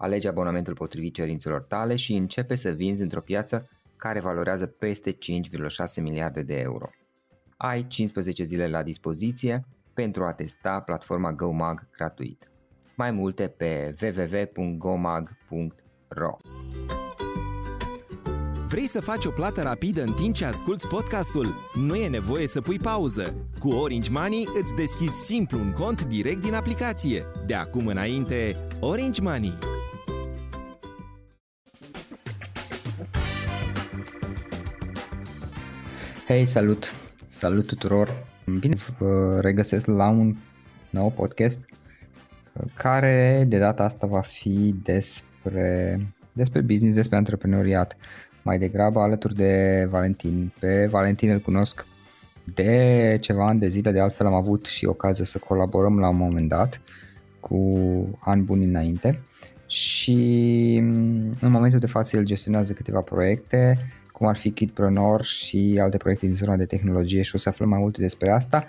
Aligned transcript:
Alege 0.00 0.28
abonamentul 0.28 0.74
potrivit 0.74 1.14
cerințelor 1.14 1.62
tale 1.62 1.96
și 1.96 2.14
începe 2.14 2.54
să 2.54 2.70
vinzi 2.70 3.02
într-o 3.02 3.20
piață 3.20 3.68
care 3.96 4.20
valorează 4.20 4.66
peste 4.66 5.12
5,6 5.12 5.18
miliarde 6.02 6.42
de 6.42 6.54
euro. 6.54 6.90
Ai 7.56 7.86
15 7.86 8.42
zile 8.42 8.68
la 8.68 8.82
dispoziție 8.82 9.64
pentru 9.94 10.24
a 10.24 10.32
testa 10.32 10.80
platforma 10.80 11.32
GoMag 11.32 11.88
gratuit. 11.92 12.50
Mai 12.96 13.10
multe 13.10 13.48
pe 13.48 13.94
www.gomag.ro 14.56 16.36
Vrei 18.68 18.86
să 18.86 19.00
faci 19.00 19.24
o 19.24 19.30
plată 19.30 19.62
rapidă 19.62 20.02
în 20.02 20.12
timp 20.12 20.34
ce 20.34 20.44
asculti 20.44 20.86
podcastul? 20.86 21.54
Nu 21.74 21.94
e 21.94 22.08
nevoie 22.08 22.46
să 22.46 22.60
pui 22.60 22.78
pauză. 22.78 23.34
Cu 23.58 23.68
Orange 23.68 24.10
Money 24.10 24.48
îți 24.54 24.74
deschizi 24.74 25.24
simplu 25.24 25.58
un 25.58 25.72
cont 25.72 26.04
direct 26.04 26.40
din 26.40 26.54
aplicație. 26.54 27.24
De 27.46 27.54
acum 27.54 27.86
înainte, 27.86 28.56
Orange 28.80 29.22
Money. 29.22 29.77
Hei, 36.28 36.46
salut! 36.46 36.94
Salut 37.26 37.66
tuturor! 37.66 38.26
Bine 38.60 38.74
vă 38.98 39.38
regăsesc 39.40 39.86
la 39.86 40.08
un 40.08 40.36
nou 40.90 41.10
podcast 41.10 41.60
care 42.74 43.44
de 43.48 43.58
data 43.58 43.82
asta 43.84 44.06
va 44.06 44.20
fi 44.20 44.74
despre, 44.82 46.00
despre 46.32 46.60
business, 46.60 46.96
despre 46.96 47.16
antreprenoriat. 47.16 47.96
Mai 48.42 48.58
degrabă 48.58 49.00
alături 49.00 49.34
de 49.34 49.86
Valentin. 49.90 50.52
Pe 50.60 50.86
Valentin 50.86 51.30
îl 51.30 51.38
cunosc 51.38 51.86
de 52.54 53.16
ceva 53.20 53.46
ani 53.46 53.60
de 53.60 53.68
zile, 53.68 53.90
de 53.90 54.00
altfel 54.00 54.26
am 54.26 54.34
avut 54.34 54.66
și 54.66 54.86
ocazia 54.86 55.24
să 55.24 55.38
colaborăm 55.38 55.98
la 55.98 56.08
un 56.08 56.16
moment 56.16 56.48
dat 56.48 56.80
cu 57.40 57.68
ani 58.20 58.42
buni 58.42 58.64
înainte 58.64 59.22
și 59.66 60.76
în 61.40 61.50
momentul 61.50 61.78
de 61.78 61.86
față 61.86 62.16
el 62.16 62.24
gestionează 62.24 62.72
câteva 62.72 63.00
proiecte 63.00 63.76
cum 64.18 64.26
ar 64.26 64.36
fi 64.36 64.50
Kidpreneur 64.50 65.24
și 65.24 65.78
alte 65.82 65.96
proiecte 65.96 66.26
din 66.26 66.34
zona 66.34 66.56
de 66.56 66.66
tehnologie 66.66 67.22
și 67.22 67.34
o 67.34 67.38
să 67.38 67.48
aflăm 67.48 67.68
mai 67.68 67.78
multe 67.78 68.00
despre 68.00 68.30
asta, 68.30 68.66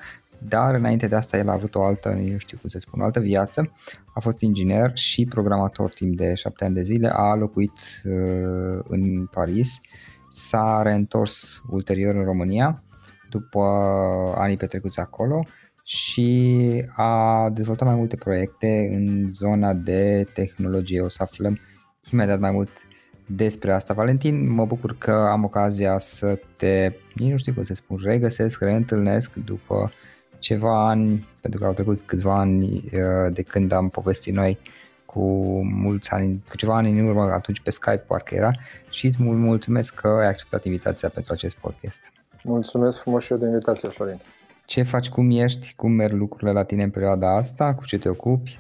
dar 0.48 0.76
înainte 0.76 1.08
de 1.08 1.16
asta 1.16 1.38
el 1.38 1.50
a 1.50 1.54
avut 1.54 1.76
o 1.76 1.84
altă, 1.84 2.10
eu 2.10 2.38
știu 2.38 2.58
cum 2.58 2.70
să 2.70 2.80
spun, 2.80 3.02
o 3.02 3.04
altă 3.04 3.20
viață, 3.20 3.72
a 4.14 4.20
fost 4.20 4.40
inginer 4.40 4.92
și 4.98 5.26
programator 5.26 5.94
timp 5.94 6.18
de 6.18 6.34
șapte 6.34 6.66
ani 6.66 6.76
de 6.76 6.84
zile, 6.84 7.10
a 7.14 7.36
locuit 7.36 7.72
uh, 8.04 8.80
în 8.88 9.26
Paris, 9.26 9.80
s-a 10.30 10.82
reîntors 10.84 11.62
ulterior 11.70 12.16
în 12.16 12.24
România 12.24 12.84
după 13.30 13.60
anii 14.38 14.58
petrecuți 14.58 15.00
acolo 15.00 15.46
și 15.84 16.86
a 16.96 17.50
dezvoltat 17.54 17.88
mai 17.88 17.96
multe 17.96 18.16
proiecte 18.16 18.90
în 18.94 19.30
zona 19.30 19.74
de 19.74 20.26
tehnologie. 20.34 21.02
O 21.02 21.10
să 21.10 21.24
aflăm 21.24 21.60
imediat 22.12 22.40
mai 22.40 22.52
mult 22.52 22.70
despre 23.36 23.74
asta. 23.74 23.94
Valentin, 23.94 24.50
mă 24.50 24.66
bucur 24.66 24.96
că 24.98 25.12
am 25.12 25.44
ocazia 25.44 26.00
să 26.00 26.40
te, 26.58 26.92
nici 27.16 27.32
nu 27.32 27.38
știu 27.38 27.54
cum 27.54 27.64
să 27.64 27.74
spun, 27.74 28.00
regăsesc, 28.04 28.62
reîntâlnesc 28.62 29.34
după 29.34 29.92
ceva 30.40 30.88
ani, 30.90 31.28
pentru 31.42 31.60
că 31.60 31.66
au 31.66 31.74
trecut 31.74 32.02
câțiva 32.02 32.40
ani 32.40 32.64
uh, 32.66 33.34
de 33.34 33.42
când 33.42 33.72
am 33.72 33.90
povestit 33.90 34.34
noi 34.34 34.60
cu 35.06 35.22
mulți 35.64 36.12
ani, 36.12 36.44
cu 36.50 36.56
ceva 36.56 36.76
ani 36.76 37.00
în 37.00 37.08
urmă, 37.08 37.22
atunci 37.22 37.62
pe 37.62 37.70
Skype 37.70 38.04
parcă 38.08 38.36
era 38.36 38.52
și 38.90 39.06
îți 39.06 39.24
mulțumesc 39.24 39.94
că 39.94 40.08
ai 40.08 40.28
acceptat 40.28 40.64
invitația 40.64 41.10
pentru 41.10 41.34
acest 41.34 41.56
podcast. 41.56 42.12
Mulțumesc 42.44 43.00
frumos 43.00 43.24
și 43.24 43.32
eu 43.32 43.38
de 43.38 43.46
invitație, 43.46 43.90
Florin. 43.90 44.22
Ce 44.66 44.84
faci, 44.84 45.10
cum 45.10 45.32
ești, 45.32 45.74
cum 45.76 45.92
merg 45.92 46.14
lucrurile 46.14 46.52
la 46.52 46.64
tine 46.64 46.84
în 46.84 46.90
perioada 46.90 47.36
asta, 47.36 47.74
cu 47.74 47.86
ce 47.86 47.98
te 47.98 48.10
ocupi? 48.10 48.58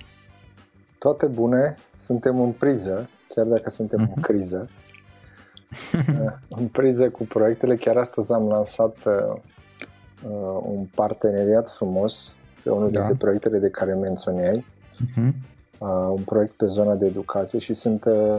Toate 0.97 1.25
bune, 1.25 1.75
suntem 1.93 2.41
în 2.41 2.51
priză, 2.51 3.09
chiar 3.33 3.45
dacă 3.45 3.69
suntem 3.69 3.99
uh-huh. 3.99 4.07
în 4.07 4.13
mhm. 4.15 4.21
criză. 4.21 4.69
în 6.59 6.67
priză 6.67 7.09
cu 7.09 7.23
proiectele, 7.23 7.75
chiar 7.75 7.97
astăzi 7.97 8.33
am 8.33 8.47
lansat 8.47 8.95
uh, 9.05 9.35
uh, 10.29 10.61
un 10.63 10.85
parteneriat 10.95 11.69
frumos 11.69 12.35
pe 12.63 12.69
unul 12.69 12.91
da. 12.91 12.99
dintre 12.99 13.17
proiectele 13.17 13.57
de 13.57 13.69
care 13.69 13.93
menționai, 13.93 14.65
uh-huh. 14.95 15.31
uh, 15.77 16.09
un 16.11 16.23
proiect 16.23 16.53
pe 16.53 16.65
zona 16.65 16.95
de 16.95 17.05
educație 17.05 17.59
și 17.59 17.73
sunt, 17.73 18.05
uh, 18.05 18.37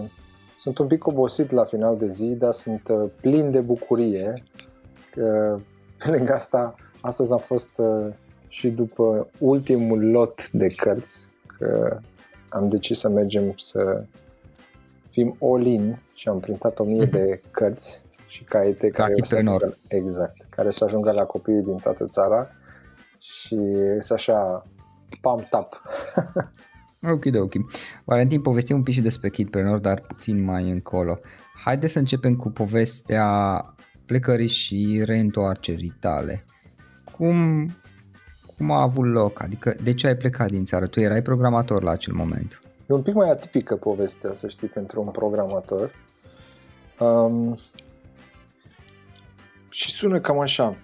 sunt 0.56 0.78
un 0.78 0.86
pic 0.86 1.06
obosit 1.06 1.50
la 1.50 1.64
final 1.64 1.96
de 1.96 2.08
zi, 2.08 2.34
dar 2.34 2.52
sunt 2.52 2.88
uh, 2.88 3.10
plin 3.20 3.50
de 3.50 3.60
bucurie 3.60 4.34
că 5.10 5.58
pe 6.04 6.10
lângă 6.10 6.32
asta, 6.32 6.74
astăzi 7.00 7.32
am 7.32 7.38
fost 7.38 7.78
uh, 7.78 8.06
și 8.48 8.70
după 8.70 9.28
ultimul 9.38 10.10
lot 10.10 10.50
de 10.50 10.66
cărți, 10.76 11.28
că 11.58 11.98
am 12.48 12.68
decis 12.68 12.98
să 12.98 13.08
mergem 13.08 13.54
să 13.56 14.04
fim 15.10 15.37
all-in 15.41 16.03
și 16.15 16.28
am 16.28 16.41
printat 16.41 16.78
o 16.78 16.84
mie 16.84 17.06
mm-hmm. 17.06 17.10
de 17.10 17.41
cărți 17.50 18.03
și 18.26 18.44
caiete 18.44 18.88
care 18.88 19.15
să 19.22 19.37
ajungă, 19.37 19.76
exact, 19.88 20.47
care 20.48 20.71
să 20.71 20.84
ajungă 20.84 21.12
la 21.12 21.25
copiii 21.25 21.62
din 21.62 21.76
toată 21.76 22.06
țara 22.06 22.50
și 23.19 23.59
este 23.97 24.12
așa 24.12 24.60
pam 25.20 25.47
tap. 25.50 25.82
ok, 27.15 27.25
ok. 27.34 27.53
Valentin, 28.04 28.41
povestim 28.41 28.76
un 28.76 28.82
pic 28.82 28.94
și 28.94 29.00
despre 29.00 29.31
Kidpreneur, 29.31 29.78
dar 29.78 30.00
puțin 30.00 30.44
mai 30.44 30.70
încolo. 30.70 31.19
Haideți 31.65 31.93
să 31.93 31.99
începem 31.99 32.34
cu 32.34 32.50
povestea 32.50 33.65
plecării 34.06 34.46
și 34.46 35.02
reîntoarcerii 35.05 35.96
tale. 36.00 36.44
Cum, 37.17 37.67
cum 38.56 38.70
a 38.70 38.82
avut 38.82 39.06
loc? 39.06 39.43
Adică 39.43 39.76
de 39.82 39.94
ce 39.94 40.06
ai 40.06 40.17
plecat 40.17 40.50
din 40.50 40.64
țară? 40.64 40.87
Tu 40.87 41.00
erai 41.00 41.23
programator 41.23 41.82
la 41.82 41.90
acel 41.90 42.14
moment. 42.14 42.61
E 42.90 42.92
un 42.92 43.02
pic 43.02 43.14
mai 43.14 43.31
atipică 43.31 43.76
povestea, 43.76 44.32
să 44.32 44.48
știi, 44.48 44.69
pentru 44.69 45.00
un 45.00 45.10
programator. 45.10 45.94
Um, 46.98 47.56
și 49.70 49.90
sună 49.90 50.20
cam 50.20 50.38
așa. 50.38 50.76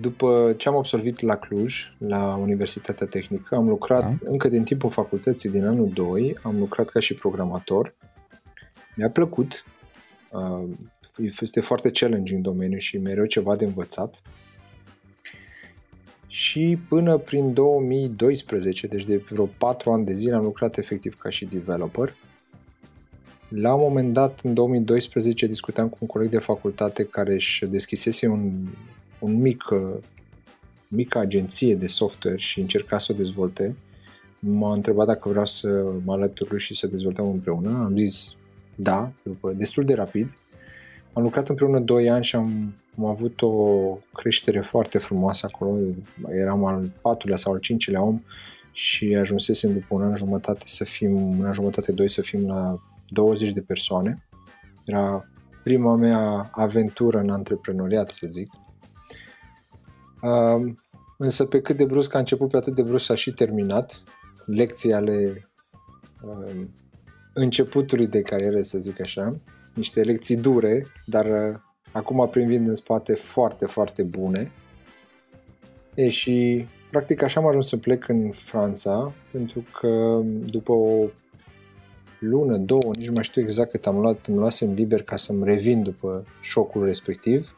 După 0.00 0.54
ce 0.56 0.68
am 0.68 0.76
absolvit 0.76 1.20
la 1.20 1.36
Cluj, 1.36 1.94
la 1.98 2.34
Universitatea 2.34 3.06
Tehnică, 3.06 3.54
am 3.54 3.68
lucrat 3.68 4.02
da. 4.02 4.30
încă 4.30 4.48
din 4.48 4.64
timpul 4.64 4.90
facultății 4.90 5.50
din 5.50 5.66
anul 5.66 5.88
2, 5.88 6.38
am 6.42 6.58
lucrat 6.58 6.88
ca 6.88 7.00
și 7.00 7.14
programator. 7.14 7.94
Mi-a 8.96 9.10
plăcut. 9.10 9.64
Uh, 10.30 10.68
este 11.40 11.60
foarte 11.60 11.90
challenging 11.90 12.42
domeniu 12.42 12.78
și 12.78 12.98
mereu 12.98 13.24
ceva 13.24 13.56
de 13.56 13.64
învățat. 13.64 14.22
Și 16.28 16.78
până 16.88 17.16
prin 17.16 17.52
2012, 17.52 18.86
deci 18.86 19.04
de 19.04 19.16
vreo 19.16 19.46
4 19.46 19.90
ani 19.90 20.04
de 20.04 20.12
zile, 20.12 20.34
am 20.34 20.42
lucrat 20.42 20.78
efectiv 20.78 21.14
ca 21.14 21.28
și 21.28 21.44
developer. 21.44 22.16
la 23.48 23.74
un 23.74 23.80
moment 23.80 24.12
dat, 24.12 24.40
în 24.44 24.54
2012, 24.54 25.46
discutam 25.46 25.88
cu 25.88 25.96
un 26.00 26.06
coleg 26.06 26.30
de 26.30 26.38
facultate 26.38 27.04
care 27.04 27.32
își 27.34 27.66
deschisese 27.66 28.26
un, 28.26 28.68
un 29.18 29.40
mic, 29.40 29.64
mică 30.88 31.18
agenție 31.18 31.74
de 31.74 31.86
software 31.86 32.36
și 32.36 32.60
încerca 32.60 32.98
să 32.98 33.12
o 33.12 33.16
dezvolte. 33.16 33.76
M-a 34.38 34.72
întrebat 34.72 35.06
dacă 35.06 35.28
vreau 35.28 35.44
să 35.44 35.92
mă 36.04 36.12
alătur 36.12 36.50
lui 36.50 36.58
și 36.58 36.74
să 36.74 36.86
dezvoltăm 36.86 37.28
împreună. 37.28 37.82
Am 37.84 37.96
zis 37.96 38.36
da, 38.74 39.12
după 39.22 39.52
destul 39.52 39.84
de 39.84 39.94
rapid. 39.94 40.36
Am 41.18 41.24
lucrat 41.24 41.48
împreună 41.48 41.80
2 41.80 42.10
ani 42.10 42.24
și 42.24 42.36
am, 42.36 42.74
am 42.98 43.04
avut 43.04 43.42
o 43.42 43.98
creștere 44.12 44.60
foarte 44.60 44.98
frumoasă 44.98 45.48
acolo. 45.52 45.78
Eram 46.28 46.64
al 46.64 46.90
patrulea 47.02 47.36
sau 47.36 47.52
al 47.52 47.58
cincilea 47.58 48.02
om 48.02 48.22
și 48.72 49.16
ajunsesem 49.16 49.72
după 49.72 49.86
un 49.88 50.02
an 50.02 50.14
jumătate 50.14 50.62
să 50.64 50.84
fim, 50.84 51.38
un 51.38 51.44
an 51.44 51.52
jumătate, 51.52 51.92
doi 51.92 52.08
să 52.08 52.22
fim 52.22 52.46
la 52.46 52.78
20 53.08 53.50
de 53.50 53.60
persoane. 53.60 54.28
Era 54.84 55.28
prima 55.64 55.96
mea 55.96 56.50
aventură 56.52 57.18
în 57.18 57.30
antreprenoriat, 57.30 58.10
să 58.10 58.26
zic. 58.26 58.48
Uh, 60.22 60.72
însă 61.16 61.44
pe 61.44 61.60
cât 61.60 61.76
de 61.76 61.84
brusc 61.84 62.14
a 62.14 62.18
început, 62.18 62.50
pe 62.50 62.56
atât 62.56 62.74
de 62.74 62.82
brusc 62.82 63.10
a 63.10 63.14
și 63.14 63.32
terminat. 63.32 64.02
Lecții 64.46 64.92
ale 64.92 65.48
uh, 66.22 66.60
începutului 67.34 68.06
de 68.06 68.20
carieră, 68.20 68.60
să 68.60 68.78
zic 68.78 69.00
așa. 69.00 69.40
Niște 69.78 70.02
lecții 70.02 70.36
dure, 70.36 70.86
dar 71.06 71.26
uh, 71.26 71.56
acum 71.92 72.28
privind 72.30 72.68
în 72.68 72.74
spate 72.74 73.14
foarte, 73.14 73.66
foarte 73.66 74.02
bune. 74.02 74.52
E 75.94 76.08
și 76.08 76.66
practic 76.90 77.22
așa 77.22 77.40
am 77.40 77.46
ajuns 77.46 77.68
să 77.68 77.76
plec 77.76 78.08
în 78.08 78.30
Franța, 78.30 79.12
pentru 79.32 79.64
că 79.80 80.20
după 80.44 80.72
o 80.72 81.06
lună, 82.18 82.56
două, 82.56 82.90
nici 82.92 83.06
nu 83.06 83.12
mai 83.14 83.24
știu 83.24 83.42
exact 83.42 83.70
cât 83.70 83.86
am 83.86 83.98
luat, 83.98 84.26
îmi 84.26 84.38
luasem 84.38 84.72
liber 84.72 85.02
ca 85.02 85.16
să-mi 85.16 85.44
revin 85.44 85.82
după 85.82 86.24
șocul 86.40 86.84
respectiv. 86.84 87.56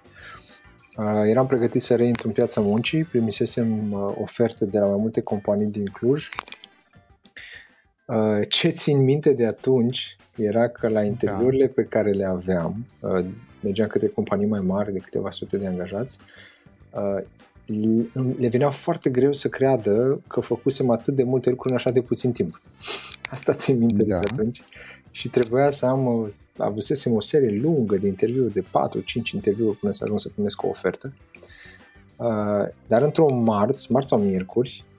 Uh, 0.97 1.05
eram 1.27 1.47
pregătit 1.47 1.83
să 1.83 1.97
reintru 1.97 2.27
în 2.27 2.33
piața 2.33 2.61
muncii, 2.61 3.05
primisesem 3.05 3.93
uh, 3.93 4.15
oferte 4.21 4.65
de 4.65 4.79
la 4.79 4.87
mai 4.87 4.97
multe 4.99 5.21
companii 5.21 5.67
din 5.67 5.85
Cluj. 5.85 6.29
Uh, 8.11 8.49
ce 8.49 8.69
țin 8.69 9.03
minte 9.03 9.33
de 9.33 9.47
atunci 9.47 10.17
era 10.37 10.69
că 10.69 10.89
la 10.89 11.03
interviurile 11.03 11.67
da. 11.67 11.73
pe 11.75 11.83
care 11.83 12.11
le 12.11 12.25
aveam, 12.25 12.87
mergeam 13.63 13.89
către 13.89 14.07
companii 14.07 14.47
mai 14.47 14.61
mari 14.61 14.93
de 14.93 14.99
câteva 14.99 15.31
sute 15.31 15.57
de 15.57 15.67
angajați, 15.67 16.19
le 18.39 18.49
venea 18.49 18.71
foarte 18.71 19.11
greu 19.11 19.33
să 19.33 19.49
creadă 19.49 20.21
că 20.27 20.41
făcusem 20.41 20.91
atât 20.91 21.15
de 21.15 21.23
multe 21.23 21.51
lucruri 21.51 21.73
în 21.73 21.79
așa 21.79 21.91
de 21.91 22.01
puțin 22.01 22.33
timp. 22.33 22.61
Asta 23.31 23.53
țin 23.53 23.79
minte 23.79 24.05
da. 24.05 24.19
de 24.19 24.29
atunci. 24.33 24.63
Și 25.11 25.29
trebuia 25.29 25.71
să 25.71 25.87
am, 25.87 26.31
avusesem 26.57 27.13
o 27.13 27.21
serie 27.21 27.61
lungă 27.61 27.97
de 27.97 28.07
interviuri, 28.07 28.53
de 28.53 28.61
4-5 28.61 28.65
interviuri 29.35 29.77
până 29.77 29.93
să 29.93 30.03
ajung 30.03 30.19
să 30.19 30.29
primesc 30.29 30.63
o 30.63 30.69
ofertă. 30.69 31.13
Uh, 32.17 32.69
dar 32.87 33.03
într-o 33.03 33.35
marți, 33.35 33.93
marți 33.93 34.09
sau 34.09 34.19
miercuri, 34.19 34.85
uh, 34.85 34.90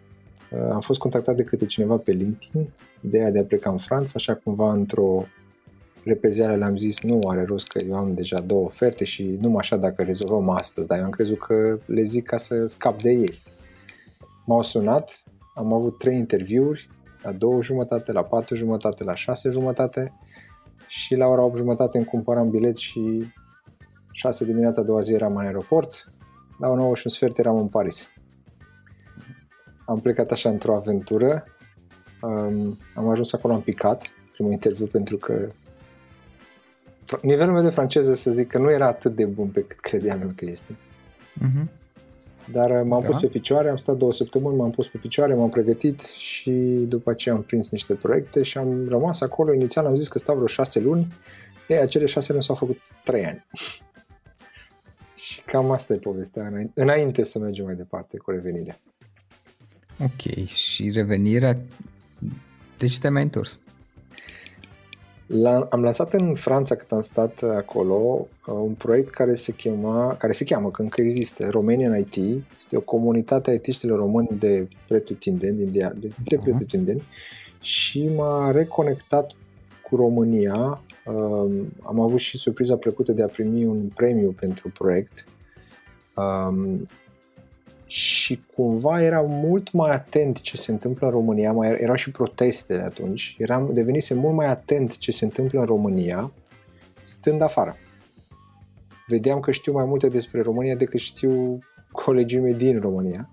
am 0.72 0.80
fost 0.80 1.00
contactat 1.00 1.36
de 1.36 1.44
câte 1.44 1.66
cineva 1.66 1.98
pe 1.98 2.12
LinkedIn 2.12 2.74
de 3.02 3.18
aia 3.18 3.30
de 3.30 3.40
a 3.40 3.44
pleca 3.44 3.70
în 3.70 3.78
Franța, 3.78 4.12
așa 4.16 4.36
cumva 4.36 4.72
într-o 4.72 5.26
repezeală 6.04 6.56
le-am 6.56 6.78
zis 6.78 7.02
nu 7.02 7.20
are 7.28 7.44
rost 7.44 7.68
că 7.68 7.86
eu 7.86 7.96
am 7.96 8.14
deja 8.14 8.40
două 8.40 8.64
oferte 8.64 9.04
și 9.04 9.38
nu 9.42 9.58
așa 9.58 9.78
dacă 9.78 10.04
rezolvăm 10.04 10.50
astăzi, 10.50 10.88
dar 10.88 10.98
eu 10.98 11.04
am 11.04 11.10
crezut 11.10 11.40
că 11.40 11.80
le 11.86 12.02
zic 12.02 12.26
ca 12.26 12.38
să 12.38 12.66
scap 12.66 13.02
de 13.02 13.10
ei. 13.10 13.42
M-au 14.46 14.64
sunat, 14.64 15.24
am 15.56 15.74
avut 15.74 15.98
trei 15.98 16.18
interviuri, 16.18 16.90
la 17.24 17.32
două 17.32 17.62
jumătate, 17.62 18.12
la 18.12 18.24
patru 18.24 18.56
jumătate, 18.56 19.04
la 19.04 19.14
șase 19.14 19.50
jumătate 19.50 20.14
și 20.88 21.16
la 21.16 21.28
ora 21.28 21.44
8 21.44 21.56
jumătate 21.58 21.98
îmi 21.98 22.08
cumpăram 22.08 22.50
bilet 22.50 22.76
și 22.76 23.32
6 24.12 24.46
dimineața 24.46 24.82
a 24.82 24.84
doua 24.84 25.02
zi 25.02 25.14
eram 25.14 25.36
în 25.36 25.46
aeroport, 25.46 26.14
la 26.60 26.74
9 26.74 26.96
și 26.96 27.02
un 27.06 27.12
sfert 27.12 27.38
eram 27.38 27.58
în 27.58 27.68
Paris. 27.68 28.08
Am 29.86 30.00
plecat 30.00 30.32
așa 30.32 30.50
într-o 30.50 30.76
aventură, 30.76 31.44
um, 32.22 32.78
am 32.96 33.10
ajuns 33.10 33.34
acolo, 33.34 33.54
am 33.54 33.62
picat 33.62 34.14
primul 34.32 34.52
interviu 34.52 34.86
pentru 34.86 35.18
că 35.18 35.48
nivelul 37.22 37.54
meu 37.54 37.64
de 37.64 37.70
franceză 37.70 38.14
să 38.14 38.32
zic 38.32 38.48
că 38.48 38.58
nu 38.58 38.72
era 38.72 38.88
atât 38.88 39.16
de 39.16 39.26
bun 39.26 39.48
pe 39.48 39.62
cât 39.62 39.80
credeam 39.80 40.22
eu 40.22 40.32
că 40.36 40.46
este. 40.46 40.78
Uh-huh. 41.40 41.80
Dar 42.52 42.70
uh, 42.70 42.82
m-am 42.86 43.02
da. 43.02 43.08
pus 43.08 43.20
pe 43.20 43.28
picioare, 43.28 43.70
am 43.70 43.78
stat 43.78 43.98
două 43.98 44.14
săptămâni, 44.14 44.58
m-am 44.58 44.70
pus 44.70 44.88
pe 44.88 44.98
picioare, 44.98 45.34
m-am 45.34 45.50
pregătit 45.50 46.00
și 46.00 46.52
după 46.88 47.10
aceea 47.10 47.36
am 47.36 47.42
prins 47.42 47.72
niște 47.72 47.94
proiecte 47.94 48.44
și 48.44 48.58
am 48.58 48.88
rămas 48.90 49.22
acolo. 49.22 49.54
Inițial 49.54 49.86
am 49.86 49.96
zis 49.96 50.08
că 50.08 50.18
stau 50.18 50.36
vreo 50.36 50.48
șase 50.48 50.80
luni, 50.80 51.08
ei, 51.68 51.78
acele 51.78 52.06
șase 52.06 52.32
luni 52.32 52.44
s-au 52.44 52.56
făcut 52.56 52.80
trei 53.04 53.26
ani. 53.26 53.46
și 55.26 55.42
cam 55.42 55.72
asta 55.72 55.94
e 55.94 55.98
povestea, 55.98 56.70
înainte 56.74 57.24
să 57.24 57.40
mergem 57.40 57.66
mai 57.66 57.76
departe 57.76 58.18
cu 58.18 58.32
revenirea. 58.32 58.78
Ok, 60.04 60.46
și 60.46 60.90
revenirea, 60.90 61.58
de 62.78 62.88
ce 62.88 63.00
te-ai 63.00 63.12
mai 63.12 63.24
întors? 63.24 63.60
La, 65.28 65.68
am 65.70 65.82
lansat 65.82 66.14
în 66.14 66.36
Franța, 66.36 66.76
cât 66.76 66.92
am 66.92 67.02
stat 67.02 67.44
acolo, 67.44 68.28
uh, 68.48 68.54
un 68.54 68.74
proiect 68.74 69.10
care 69.10 69.34
se, 69.34 69.52
chema, 69.52 70.16
care 70.16 70.32
se 70.32 70.44
cheamă, 70.44 70.72
că 70.72 70.82
încă 70.82 71.02
există, 71.02 71.50
Romanian 71.50 71.98
IT. 71.98 72.44
Este 72.58 72.78
o 72.78 72.80
comunitate 72.80 73.50
a 73.50 73.54
itiștilor 73.54 74.00
români 74.00 74.30
de 74.40 74.68
pretutindeni, 74.88 75.58
din 75.58 75.72
de, 75.72 75.94
de, 76.00 76.10
de 76.24 76.38
pretutindeni 76.38 77.02
și 77.60 78.10
m-a 78.16 78.52
reconectat 78.52 79.36
cu 79.82 79.96
România. 79.96 80.82
Um, 81.06 81.74
am 81.84 82.00
avut 82.00 82.20
și 82.20 82.38
surpriza 82.38 82.76
plăcută 82.76 83.12
de 83.12 83.24
a 83.24 83.28
primi 83.28 83.66
un 83.66 83.92
premiu 83.96 84.32
pentru 84.40 84.70
proiect. 84.70 85.26
Um, 86.16 86.88
și 87.92 88.42
cumva 88.56 89.02
era 89.02 89.22
mult 89.22 89.72
mai 89.72 89.92
atent 89.92 90.42
ce 90.42 90.58
se 90.58 90.72
întâmplă 90.72 91.08
în 91.08 91.14
România, 91.14 91.52
mai 91.52 91.70
erau 91.80 91.96
și 91.96 92.12
proteste 92.12 92.74
atunci, 92.74 93.36
eram, 93.40 93.70
devenise 93.74 94.14
mult 94.14 94.36
mai 94.36 94.48
atent 94.48 94.98
ce 94.98 95.12
se 95.12 95.26
întâmplă 95.26 95.60
în 95.60 95.66
România 95.66 96.32
stând 97.04 97.42
afară. 97.42 97.76
Vedeam 99.08 99.40
că 99.40 99.52
știu 99.52 99.72
mai 99.72 99.86
multe 99.86 100.10
despre 100.10 100.42
România 100.42 100.76
decât 100.76 101.00
știu 101.00 101.60
colegii 101.92 102.40
mei 102.40 102.54
din 102.54 102.80
România. 102.80 103.30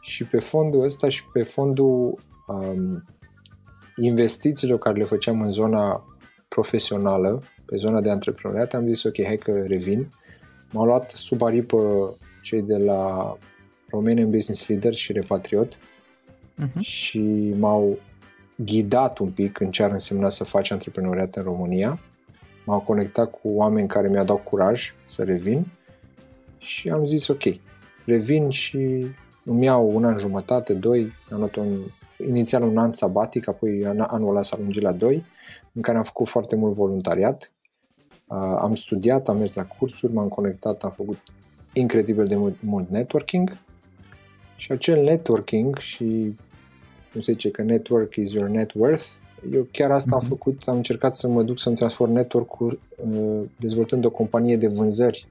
Și 0.00 0.26
pe 0.26 0.38
fondul 0.38 0.84
ăsta 0.84 1.08
și 1.08 1.24
pe 1.32 1.42
fondul 1.42 2.18
um, 2.46 3.04
investițiilor 3.96 4.78
care 4.78 4.98
le 4.98 5.04
făceam 5.04 5.40
în 5.40 5.50
zona 5.50 6.04
profesională, 6.48 7.42
pe 7.66 7.76
zona 7.76 8.00
de 8.00 8.10
antreprenoriat, 8.10 8.74
am 8.74 8.86
zis 8.86 9.02
ok, 9.02 9.24
hai 9.24 9.36
că 9.36 9.52
revin. 9.66 10.08
M-au 10.70 10.84
luat 10.84 11.10
sub 11.10 11.42
aripă 11.42 12.16
cei 12.42 12.62
de 12.62 12.76
la 12.76 13.36
Romanian 13.88 14.30
Business 14.30 14.68
Leader 14.68 14.92
și 14.92 15.12
Repatriot 15.12 15.74
uh-huh. 15.74 16.80
și 16.80 17.54
m-au 17.58 17.98
ghidat 18.56 19.18
un 19.18 19.30
pic 19.30 19.60
în 19.60 19.70
ce 19.70 19.82
ar 19.82 19.90
însemna 19.90 20.28
să 20.28 20.44
faci 20.44 20.70
antreprenoriat 20.70 21.36
în 21.36 21.42
România. 21.42 21.98
M-au 22.64 22.80
conectat 22.80 23.30
cu 23.30 23.48
oameni 23.48 23.88
care 23.88 24.08
mi-au 24.08 24.24
dat 24.24 24.42
curaj 24.42 24.94
să 25.06 25.22
revin 25.22 25.66
și 26.58 26.88
am 26.88 27.04
zis 27.04 27.28
ok, 27.28 27.42
revin 28.04 28.50
și 28.50 29.06
îmi 29.44 29.64
iau 29.64 29.94
un 29.94 30.04
an 30.04 30.16
jumătate, 30.16 30.74
doi, 30.74 31.12
am 31.30 31.38
luat 31.38 31.54
un, 31.54 31.78
inițial 32.26 32.62
un 32.62 32.78
an 32.78 32.92
sabatic, 32.92 33.48
apoi 33.48 33.86
anul 33.86 34.28
ăla 34.28 34.42
s-a 34.42 34.56
lungit 34.58 34.82
la 34.82 34.92
doi, 34.92 35.24
în 35.72 35.82
care 35.82 35.96
am 35.96 36.04
făcut 36.04 36.28
foarte 36.28 36.56
mult 36.56 36.74
voluntariat. 36.74 37.52
Uh, 38.26 38.36
am 38.38 38.74
studiat, 38.74 39.28
am 39.28 39.38
mers 39.38 39.54
la 39.54 39.64
cursuri, 39.64 40.12
m-am 40.12 40.28
conectat, 40.28 40.82
am 40.82 40.90
făcut 40.90 41.18
incredibil 41.72 42.26
de 42.26 42.36
mult, 42.36 42.56
mult 42.60 42.90
networking 42.90 43.58
și 44.56 44.72
acel 44.72 45.02
networking 45.02 45.78
și 45.78 46.34
cum 47.12 47.20
se 47.20 47.32
zice 47.32 47.50
că 47.50 47.62
network 47.62 48.16
is 48.16 48.32
your 48.32 48.48
net 48.48 48.72
worth, 48.72 49.04
eu 49.52 49.66
chiar 49.70 49.90
asta 49.90 50.10
mm-hmm. 50.10 50.12
am 50.12 50.20
mhm. 50.20 50.28
făcut, 50.28 50.62
am 50.66 50.76
încercat 50.76 51.14
să 51.14 51.28
mă 51.28 51.42
duc 51.42 51.58
să-mi 51.58 51.76
transform 51.76 52.12
network-ul 52.12 52.80
uh, 52.96 53.42
dezvoltând 53.58 54.04
o 54.04 54.10
companie 54.10 54.56
de 54.56 54.66
vânzări, 54.66 55.26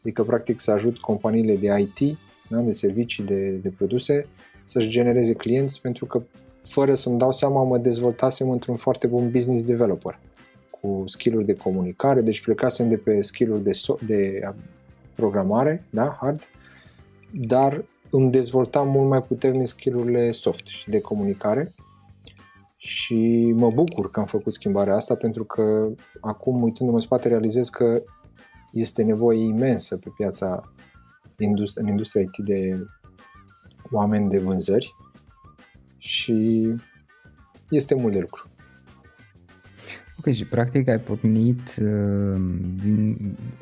adică 0.00 0.24
practic 0.24 0.60
să 0.60 0.70
ajut 0.70 0.98
companiile 0.98 1.56
de 1.56 1.68
IT, 1.80 2.18
da, 2.48 2.60
de 2.60 2.70
servicii, 2.70 3.24
de, 3.24 3.50
de 3.50 3.68
produse, 3.68 4.26
să-și 4.62 4.88
genereze 4.88 5.32
clienți 5.32 5.80
pentru 5.80 6.06
că 6.06 6.22
fără 6.62 6.94
să-mi 6.94 7.18
dau 7.18 7.32
seama 7.32 7.62
mă 7.62 7.78
dezvoltasem 7.78 8.50
într-un 8.50 8.76
foarte 8.76 9.06
bun 9.06 9.30
business 9.30 9.64
developer 9.64 10.18
cu 10.70 11.02
skill-uri 11.06 11.46
de 11.46 11.56
comunicare, 11.56 12.20
deci 12.20 12.42
plecasem 12.42 12.88
de 12.88 12.96
pe 12.96 13.20
skill-uri 13.20 13.62
de, 13.62 13.70
so- 13.70 14.06
de 14.06 14.40
programare, 15.18 15.86
da, 15.90 16.16
hard, 16.20 16.48
dar 17.32 17.84
îmi 18.10 18.30
dezvoltam 18.30 18.88
mult 18.88 19.08
mai 19.08 19.22
puternic 19.22 19.66
skillurile 19.66 20.30
soft 20.30 20.66
și 20.66 20.88
de 20.88 21.00
comunicare 21.00 21.74
și 22.76 23.52
mă 23.56 23.70
bucur 23.70 24.10
că 24.10 24.20
am 24.20 24.26
făcut 24.26 24.54
schimbarea 24.54 24.94
asta 24.94 25.14
pentru 25.14 25.44
că 25.44 25.88
acum, 26.20 26.62
uitându-mă 26.62 26.98
în 26.98 27.04
spate, 27.04 27.28
realizez 27.28 27.68
că 27.68 28.02
este 28.72 29.02
nevoie 29.02 29.44
imensă 29.44 29.96
pe 29.96 30.10
piața 30.16 30.60
în 31.74 31.86
industria 31.86 32.22
IT 32.22 32.44
de 32.44 32.86
oameni 33.90 34.28
de 34.28 34.38
vânzări 34.38 34.94
și 35.96 36.68
este 37.70 37.94
mult 37.94 38.12
de 38.12 38.20
lucru. 38.20 38.48
Ok, 40.18 40.34
și 40.34 40.44
practic 40.46 40.88
ai 40.88 41.00
pornit 41.00 41.76
uh, 41.82 42.40
din, 42.82 43.16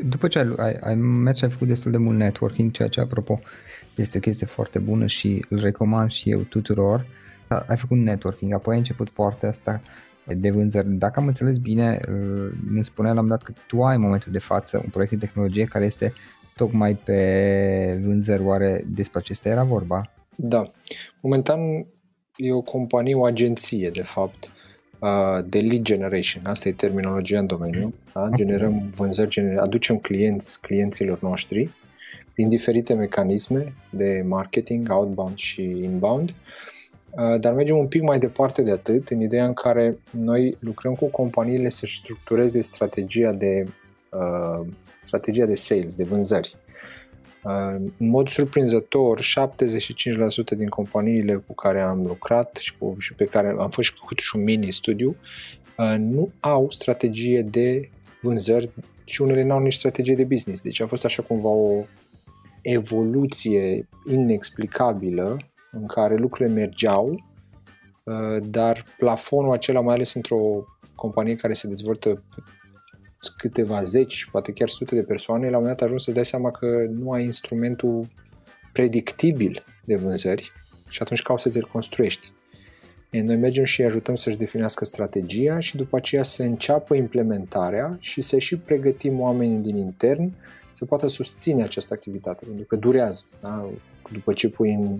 după 0.09 0.29
ce 0.29 0.39
ai, 0.39 0.55
ai, 0.57 0.73
ai 0.81 0.95
mers 0.95 1.39
și 1.39 1.45
ai 1.45 1.51
făcut 1.51 1.67
destul 1.67 1.91
de 1.91 1.97
mult 1.97 2.19
networking, 2.19 2.71
ceea 2.71 2.89
ce 2.89 3.01
apropo 3.01 3.41
este 3.95 4.17
o 4.17 4.21
chestie 4.21 4.47
foarte 4.47 4.79
bună 4.79 5.07
și 5.07 5.45
îl 5.49 5.61
recomand 5.61 6.11
și 6.11 6.31
eu 6.31 6.41
tuturor. 6.41 7.07
Ai 7.67 7.77
făcut 7.77 7.97
networking, 7.97 8.53
apoi 8.53 8.73
ai 8.73 8.79
început 8.79 9.11
partea 9.11 9.49
asta 9.49 9.81
de 10.37 10.51
vânzări. 10.51 10.89
Dacă 10.89 11.21
am 11.21 11.27
înțeles 11.27 11.57
bine, 11.57 12.01
uh, 12.09 12.53
ne 12.71 12.83
spunea 12.83 13.13
la 13.13 13.21
un 13.21 13.29
dat 13.29 13.43
că 13.43 13.53
tu 13.67 13.85
ai 13.85 13.95
în 13.95 14.01
momentul 14.01 14.33
de 14.33 14.39
față 14.39 14.81
un 14.85 14.91
proiect 14.91 15.13
de 15.13 15.27
tehnologie 15.27 15.65
care 15.65 15.85
este 15.85 16.13
tocmai 16.55 16.95
pe 16.95 18.01
vânzări. 18.05 18.43
Oare 18.43 18.85
despre 18.89 19.19
acesta 19.19 19.49
era 19.49 19.65
vorba? 19.65 20.13
Da. 20.37 20.63
Momentan 21.21 21.61
e 22.37 22.53
o 22.53 22.61
companie, 22.61 23.15
o 23.15 23.25
agenție, 23.25 23.91
de 23.91 24.03
fapt, 24.03 24.51
de 25.47 25.59
lead 25.59 25.83
generation. 25.83 26.47
Asta 26.47 26.69
e 26.69 26.73
terminologia 26.73 27.39
în 27.39 27.47
domeniu. 27.47 27.95
Da? 28.13 28.29
Generăm 28.37 28.91
vânzări, 28.95 29.31
gener- 29.31 29.59
aducem 29.59 29.99
clienți 29.99 30.61
clienților 30.61 31.21
noștri 31.21 31.71
prin 32.33 32.49
diferite 32.49 32.95
mecanisme 32.95 33.73
de 33.91 34.25
marketing, 34.27 34.91
outbound 34.91 35.37
și 35.37 35.63
inbound, 35.63 36.35
dar 37.41 37.55
mergem 37.55 37.77
un 37.77 37.87
pic 37.87 38.03
mai 38.03 38.19
departe 38.19 38.63
de 38.63 38.71
atât, 38.71 39.09
în 39.09 39.21
ideea 39.21 39.47
în 39.47 39.55
care 39.55 39.99
noi 40.11 40.57
lucrăm 40.61 40.95
cu 40.95 41.07
companiile 41.07 41.69
să 41.69 41.87
structureze 41.87 42.61
strategia 42.61 43.33
de, 43.33 43.67
uh, 44.11 44.67
strategia 44.99 45.47
de 45.47 45.55
sales, 45.55 45.95
de 45.95 46.05
vânzări. 46.05 46.57
În 47.99 48.09
mod 48.09 48.29
surprinzător, 48.29 49.21
75% 49.21 49.25
din 50.57 50.69
companiile 50.69 51.37
cu 51.37 51.55
care 51.55 51.81
am 51.81 52.07
lucrat 52.07 52.57
și, 52.57 52.77
cu, 52.79 52.97
și 52.99 53.15
pe 53.15 53.25
care 53.25 53.57
am 53.59 53.71
făcut 53.71 54.19
și 54.19 54.37
un 54.37 54.43
mini 54.43 54.71
studiu 54.71 55.17
nu 55.99 56.31
au 56.41 56.71
strategie 56.71 57.43
de 57.43 57.91
vânzări 58.23 58.71
și 59.05 59.23
unele 59.23 59.43
nu 59.43 59.53
au 59.53 59.61
nici 59.61 59.75
strategie 59.75 60.15
de 60.15 60.25
business. 60.25 60.63
Deci 60.63 60.81
a 60.81 60.87
fost 60.87 61.05
așa 61.05 61.23
cumva 61.23 61.49
o 61.49 61.85
evoluție 62.63 63.89
inexplicabilă 64.11 65.37
în 65.73 65.87
care 65.87 66.17
lucrurile 66.17 66.55
mergeau, 66.55 67.25
dar 68.43 68.85
plafonul 68.99 69.53
acela, 69.53 69.81
mai 69.81 69.95
ales 69.95 70.15
într-o 70.15 70.65
companie 70.95 71.37
care 71.37 71.53
se 71.53 71.69
dezvoltă 71.69 72.23
câteva 73.29 73.83
zeci, 73.83 74.29
poate 74.31 74.53
chiar 74.53 74.69
sute 74.69 74.95
de 74.95 75.03
persoane, 75.03 75.51
la 75.51 75.57
un 75.57 75.63
moment 75.63 75.77
dat 75.79 75.83
ajungi 75.83 76.05
să 76.05 76.13
dai 76.13 76.25
seama 76.25 76.51
că 76.51 76.87
nu 76.91 77.11
ai 77.11 77.25
instrumentul 77.25 78.07
predictibil 78.73 79.65
de 79.85 79.97
vânzări 79.97 80.51
și 80.89 81.03
atunci 81.03 81.23
cauți 81.23 81.43
să 81.43 81.49
ți-l 81.49 81.69
construiești. 81.73 82.33
E, 83.11 83.23
noi 83.23 83.37
mergem 83.37 83.65
și 83.65 83.81
îi 83.81 83.87
ajutăm 83.87 84.15
să-și 84.15 84.37
definească 84.37 84.85
strategia 84.85 85.59
și 85.59 85.77
după 85.77 85.97
aceea 85.97 86.23
să 86.23 86.43
înceapă 86.43 86.95
implementarea 86.95 87.97
și 88.01 88.21
să 88.21 88.39
și 88.39 88.59
pregătim 88.59 89.21
oamenii 89.21 89.59
din 89.59 89.77
intern 89.77 90.33
să 90.71 90.85
poată 90.85 91.07
susține 91.07 91.63
această 91.63 91.95
activitate, 91.95 92.45
pentru 92.45 92.65
că 92.65 92.77
durează. 92.77 93.25
Da? 93.41 93.71
După 94.13 94.33
ce 94.33 94.49
pui 94.49 94.73
în 94.73 94.99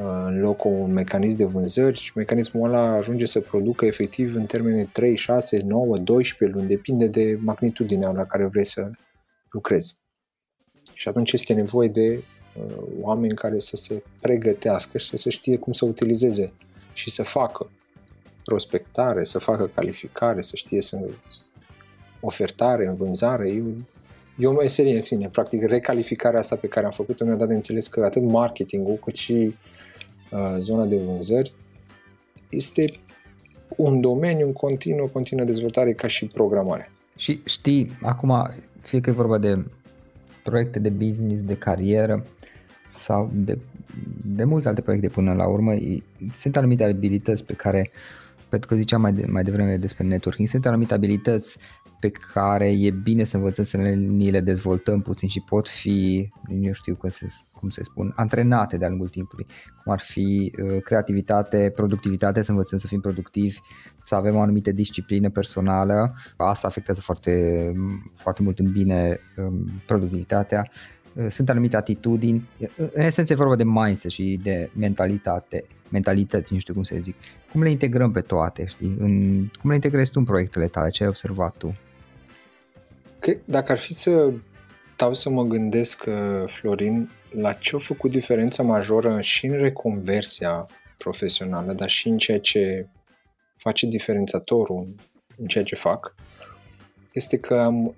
în 0.00 0.40
loc 0.40 0.64
un 0.64 0.92
mecanism 0.92 1.36
de 1.36 1.44
vânzări 1.44 1.98
și 1.98 2.12
mecanismul 2.14 2.68
ăla 2.68 2.92
ajunge 2.92 3.24
să 3.24 3.40
producă 3.40 3.84
efectiv 3.84 4.34
în 4.34 4.46
termen 4.46 4.76
de 4.76 4.88
3, 4.92 5.16
6, 5.16 5.62
9, 5.64 5.98
12 5.98 6.58
luni, 6.58 6.68
depinde 6.68 7.06
de 7.06 7.38
magnitudinea 7.40 8.10
la 8.10 8.24
care 8.24 8.46
vrei 8.46 8.64
să 8.64 8.90
lucrezi. 9.50 9.96
Și 10.92 11.08
atunci 11.08 11.32
este 11.32 11.52
nevoie 11.52 11.88
de 11.88 12.22
uh, 12.56 12.76
oameni 13.00 13.34
care 13.34 13.58
să 13.58 13.76
se 13.76 14.02
pregătească 14.20 14.98
și 14.98 15.06
să 15.06 15.16
se 15.16 15.30
știe 15.30 15.56
cum 15.56 15.72
să 15.72 15.84
utilizeze 15.84 16.52
și 16.92 17.10
să 17.10 17.22
facă 17.22 17.70
prospectare, 18.44 19.24
să 19.24 19.38
facă 19.38 19.66
calificare, 19.74 20.42
să 20.42 20.56
știe 20.56 20.80
să 20.80 21.00
ofertare, 22.20 22.86
în 22.86 22.94
vânzare. 22.94 23.50
Eu, 23.50 23.64
eu 24.38 24.50
o 24.50 24.54
meserie 24.54 24.94
în 24.94 25.02
sine. 25.02 25.28
Practic, 25.28 25.62
recalificarea 25.62 26.38
asta 26.38 26.56
pe 26.56 26.66
care 26.66 26.86
am 26.86 26.92
făcut-o 26.92 27.24
mi-a 27.24 27.34
dat 27.34 27.48
de 27.48 27.54
înțeles 27.54 27.86
că 27.86 28.04
atât 28.04 28.22
marketingul 28.22 28.94
cât 28.94 29.14
și 29.14 29.32
Uh, 29.32 29.78
zona 30.58 30.86
de 30.86 30.96
vânzări, 30.96 31.54
este 32.48 32.84
un 33.76 34.00
domeniu 34.00 34.46
în 34.46 34.52
continuă, 34.52 35.08
continuă 35.12 35.44
dezvoltare 35.44 35.92
ca 35.92 36.06
și 36.06 36.26
programare. 36.26 36.90
Și 37.16 37.40
știi, 37.44 37.98
acum, 38.02 38.50
fie 38.80 39.00
că 39.00 39.10
e 39.10 39.12
vorba 39.12 39.38
de 39.38 39.64
proiecte 40.44 40.78
de 40.78 40.88
business, 40.88 41.42
de 41.42 41.54
carieră 41.54 42.26
sau 42.92 43.30
de, 43.34 43.58
de 44.24 44.44
multe 44.44 44.68
alte 44.68 44.80
proiecte 44.80 45.08
până 45.08 45.32
la 45.32 45.48
urmă, 45.48 45.72
sunt 46.34 46.56
anumite 46.56 46.84
abilități 46.84 47.44
pe 47.44 47.52
care, 47.52 47.90
pentru 48.48 48.68
că 48.68 48.74
ziceam 48.74 49.00
mai, 49.00 49.12
de, 49.12 49.26
mai 49.26 49.42
devreme 49.42 49.76
despre 49.76 50.04
networking, 50.04 50.48
sunt 50.48 50.66
anumite 50.66 50.94
abilități 50.94 51.58
pe 52.00 52.10
care 52.10 52.70
e 52.70 52.90
bine 52.90 53.24
să 53.24 53.36
învățăm 53.36 53.64
să 53.64 53.76
ne, 53.76 53.94
ni 53.94 54.30
le 54.30 54.40
dezvoltăm 54.40 55.00
puțin 55.00 55.28
și 55.28 55.40
pot 55.40 55.68
fi, 55.68 56.28
nu 56.48 56.72
știu 56.72 56.96
cum 56.96 57.08
se, 57.08 57.26
cum 57.52 57.68
se 57.68 57.82
spun, 57.82 58.12
antrenate 58.16 58.76
de-a 58.76 58.88
lungul 58.88 59.08
timpului, 59.08 59.46
cum 59.82 59.92
ar 59.92 60.00
fi 60.00 60.52
uh, 60.62 60.82
creativitate, 60.82 61.72
productivitate, 61.74 62.42
să 62.42 62.50
învățăm 62.50 62.78
să 62.78 62.86
fim 62.86 63.00
productivi, 63.00 63.58
să 64.02 64.14
avem 64.14 64.34
o 64.34 64.40
anumită 64.40 64.72
disciplină 64.72 65.30
personală, 65.30 66.14
asta 66.36 66.66
afectează 66.66 67.00
foarte, 67.00 67.72
foarte 68.14 68.42
mult 68.42 68.58
în 68.58 68.72
bine 68.72 69.20
um, 69.36 69.70
productivitatea, 69.86 70.68
uh, 71.14 71.26
sunt 71.28 71.48
anumite 71.48 71.76
atitudini, 71.76 72.48
în 72.76 73.04
esență 73.04 73.32
e 73.32 73.36
vorba 73.36 73.56
de 73.56 73.64
mindset 73.64 74.10
și 74.10 74.40
de 74.42 74.70
mentalitate, 74.76 75.64
mentalități, 75.90 76.52
nu 76.52 76.58
știu 76.58 76.74
cum 76.74 76.82
să 76.82 76.96
zic. 77.00 77.16
Cum 77.52 77.62
le 77.62 77.70
integrăm 77.70 78.12
pe 78.12 78.20
toate, 78.20 78.64
știi? 78.64 78.96
În, 78.98 79.44
cum 79.60 79.70
le 79.70 79.74
integrezi 79.74 80.10
tu 80.10 80.18
în 80.18 80.24
proiectele 80.24 80.66
tale? 80.66 80.88
Ce 80.88 81.02
ai 81.02 81.08
observat 81.08 81.56
tu? 81.56 81.74
Cred, 83.18 83.40
dacă 83.44 83.72
ar 83.72 83.78
fi 83.78 83.94
să 83.94 84.32
stau 84.94 85.14
să 85.14 85.30
mă 85.30 85.44
gândesc, 85.44 86.04
uh, 86.06 86.44
Florin, 86.46 87.10
la 87.30 87.52
ce 87.52 87.74
a 87.74 87.78
făcut 87.78 88.10
diferența 88.10 88.62
majoră 88.62 89.20
și 89.20 89.46
în 89.46 89.56
reconversia 89.56 90.66
profesională, 90.96 91.72
dar 91.72 91.88
și 91.88 92.08
în 92.08 92.18
ceea 92.18 92.40
ce 92.40 92.88
face 93.56 93.86
diferențiatorul 93.86 94.94
în 95.36 95.46
ceea 95.46 95.64
ce 95.64 95.74
fac, 95.74 96.14
este 97.12 97.38
că 97.38 97.54
am 97.54 97.94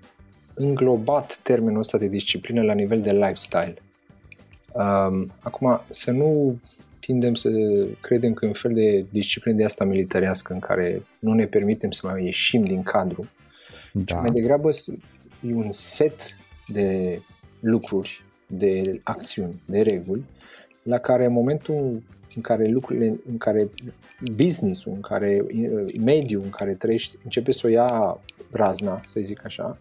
înglobat 0.55 1.39
termenul 1.43 1.79
ăsta 1.79 1.97
de 1.97 2.07
disciplină 2.07 2.61
la 2.61 2.73
nivel 2.73 2.97
de 2.97 3.11
lifestyle. 3.11 3.75
Um, 4.73 5.31
acum, 5.39 5.81
să 5.89 6.11
nu 6.11 6.59
tindem 6.99 7.33
să 7.33 7.49
credem 8.01 8.33
că 8.33 8.45
e 8.45 8.47
un 8.47 8.53
fel 8.53 8.73
de 8.73 9.05
disciplină 9.09 9.57
de 9.57 9.63
asta 9.63 9.85
militarească 9.85 10.53
în 10.53 10.59
care 10.59 11.05
nu 11.19 11.33
ne 11.33 11.45
permitem 11.45 11.91
să 11.91 12.07
mai 12.07 12.23
ieșim 12.23 12.63
din 12.63 12.83
cadru, 12.83 13.29
da. 13.91 14.15
mai 14.15 14.29
degrabă 14.33 14.69
e 15.47 15.53
un 15.53 15.71
set 15.71 16.35
de 16.67 17.21
lucruri, 17.59 18.23
de 18.47 18.99
acțiuni, 19.03 19.61
de 19.65 19.81
reguli, 19.81 20.25
la 20.83 20.97
care 20.97 21.25
în 21.25 21.33
momentul 21.33 22.03
în 22.35 22.41
care 22.41 22.67
lucrurile, 22.67 23.19
în 23.29 23.37
care 23.37 23.69
business-ul, 24.35 24.93
în 24.93 25.01
care 25.01 25.45
mediul 25.99 26.43
în 26.43 26.49
care 26.49 26.75
trăiești 26.75 27.17
începe 27.23 27.51
să 27.51 27.67
o 27.67 27.69
ia 27.69 28.19
razna, 28.51 29.01
să 29.05 29.19
zic 29.21 29.45
așa, 29.45 29.77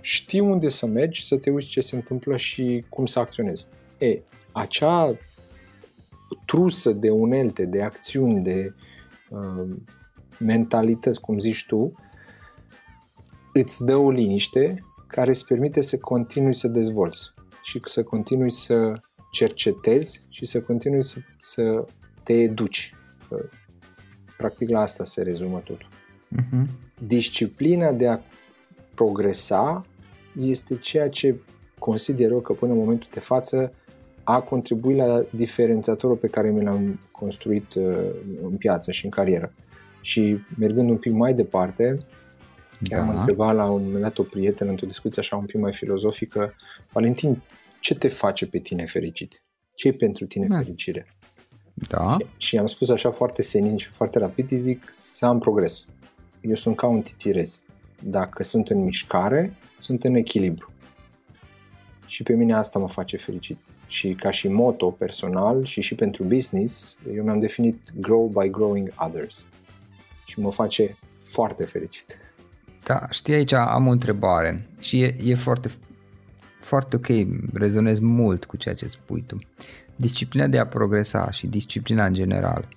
știi 0.00 0.40
unde 0.40 0.68
să 0.68 0.86
mergi, 0.86 1.24
să 1.24 1.36
te 1.36 1.50
uiți 1.50 1.66
ce 1.66 1.80
se 1.80 1.96
întâmplă 1.96 2.36
și 2.36 2.84
cum 2.88 3.06
să 3.06 3.18
acționezi. 3.18 3.66
E, 3.98 4.18
acea 4.52 5.18
trusă 6.46 6.92
de 6.92 7.10
unelte, 7.10 7.64
de 7.64 7.82
acțiuni, 7.82 8.42
de 8.42 8.74
uh, 9.30 9.76
mentalități, 10.38 11.20
cum 11.20 11.38
zici 11.38 11.66
tu, 11.66 11.94
îți 13.52 13.84
dă 13.84 13.96
o 13.96 14.10
liniște 14.10 14.84
care 15.06 15.30
îți 15.30 15.46
permite 15.46 15.80
să 15.80 15.98
continui 15.98 16.54
să 16.54 16.68
dezvolți 16.68 17.32
și 17.62 17.80
să 17.84 18.02
continui 18.02 18.50
să 18.50 18.92
cercetezi 19.30 20.26
și 20.28 20.44
să 20.44 20.60
continui 20.60 21.02
să, 21.02 21.18
să 21.36 21.84
te 22.22 22.32
educi. 22.32 22.94
Practic 24.36 24.68
la 24.68 24.80
asta 24.80 25.04
se 25.04 25.22
rezumă 25.22 25.58
totul. 25.58 25.88
Uh-huh. 26.36 26.66
Disciplina 27.06 27.92
de 27.92 28.08
a 28.08 28.18
progresa 28.94 29.86
este 30.40 30.74
ceea 30.74 31.08
ce 31.08 31.40
consider 31.78 32.30
eu 32.30 32.40
că 32.40 32.52
până 32.52 32.72
în 32.72 32.78
momentul 32.78 33.08
de 33.12 33.20
față 33.20 33.72
a 34.22 34.40
contribuit 34.40 34.96
la 34.96 35.24
diferențiatorul 35.30 36.16
pe 36.16 36.28
care 36.28 36.50
mi 36.50 36.64
l-am 36.64 37.00
construit 37.10 37.74
uh, 37.74 37.98
în 38.42 38.56
piață 38.56 38.90
și 38.90 39.04
în 39.04 39.10
carieră. 39.10 39.52
Și 40.00 40.38
mergând 40.58 40.90
un 40.90 40.96
pic 40.96 41.12
mai 41.12 41.34
departe, 41.34 42.06
Chiar 42.82 43.00
da. 43.00 43.10
am 43.10 43.18
întrebat 43.18 43.54
la 43.54 43.64
un 43.70 43.82
moment 43.82 44.02
dat 44.02 44.18
o 44.18 44.22
prietenă 44.22 44.70
într-o 44.70 44.86
discuție 44.86 45.22
așa 45.22 45.36
un 45.36 45.44
pic 45.44 45.60
mai 45.60 45.72
filozofică, 45.72 46.54
Valentin, 46.92 47.42
ce 47.80 47.94
te 47.94 48.08
face 48.08 48.46
pe 48.46 48.58
tine 48.58 48.84
fericit? 48.84 49.42
ce 49.80 49.88
e 49.88 49.92
pentru 49.92 50.26
tine 50.26 50.46
da. 50.46 50.56
fericire? 50.56 51.06
Da. 51.88 52.16
Și, 52.18 52.46
și 52.46 52.56
am 52.56 52.66
spus 52.66 52.88
așa 52.88 53.10
foarte 53.10 53.42
senin 53.42 53.76
și 53.76 53.88
foarte 53.88 54.18
rapid, 54.18 54.50
îi 54.50 54.58
zic 54.58 54.84
să 54.88 55.26
am 55.26 55.38
progres. 55.38 55.86
Eu 56.40 56.54
sunt 56.54 56.76
ca 56.76 56.86
un 56.86 57.00
titirez. 57.00 57.62
Dacă 58.02 58.42
sunt 58.42 58.68
în 58.68 58.84
mișcare, 58.84 59.56
sunt 59.76 60.04
în 60.04 60.14
echilibru. 60.14 60.72
Și 62.06 62.22
pe 62.22 62.32
mine 62.32 62.54
asta 62.54 62.78
mă 62.78 62.88
face 62.88 63.16
fericit. 63.16 63.58
Și 63.86 64.14
ca 64.14 64.30
și 64.30 64.48
moto 64.48 64.90
personal 64.90 65.64
și 65.64 65.80
și 65.80 65.94
pentru 65.94 66.24
business, 66.24 66.98
eu 67.14 67.22
mi-am 67.24 67.40
definit 67.40 67.92
grow 67.94 68.26
by 68.26 68.50
growing 68.50 68.92
others. 68.98 69.46
Și 70.26 70.40
mă 70.40 70.50
face 70.50 70.98
foarte 71.16 71.64
fericit. 71.64 72.18
Da, 72.84 73.06
știi 73.10 73.34
aici 73.34 73.52
am 73.52 73.86
o 73.86 73.90
întrebare 73.90 74.66
și 74.80 75.02
e, 75.02 75.16
e 75.24 75.34
foarte, 75.34 75.70
foarte 76.58 76.96
ok, 76.96 77.06
rezonez 77.52 77.98
mult 77.98 78.44
cu 78.44 78.56
ceea 78.56 78.74
ce 78.74 78.86
spui 78.86 79.24
tu. 79.26 79.36
Disciplina 79.96 80.46
de 80.46 80.58
a 80.58 80.66
progresa 80.66 81.30
și 81.30 81.46
disciplina 81.46 82.06
în 82.06 82.12
general. 82.12 82.68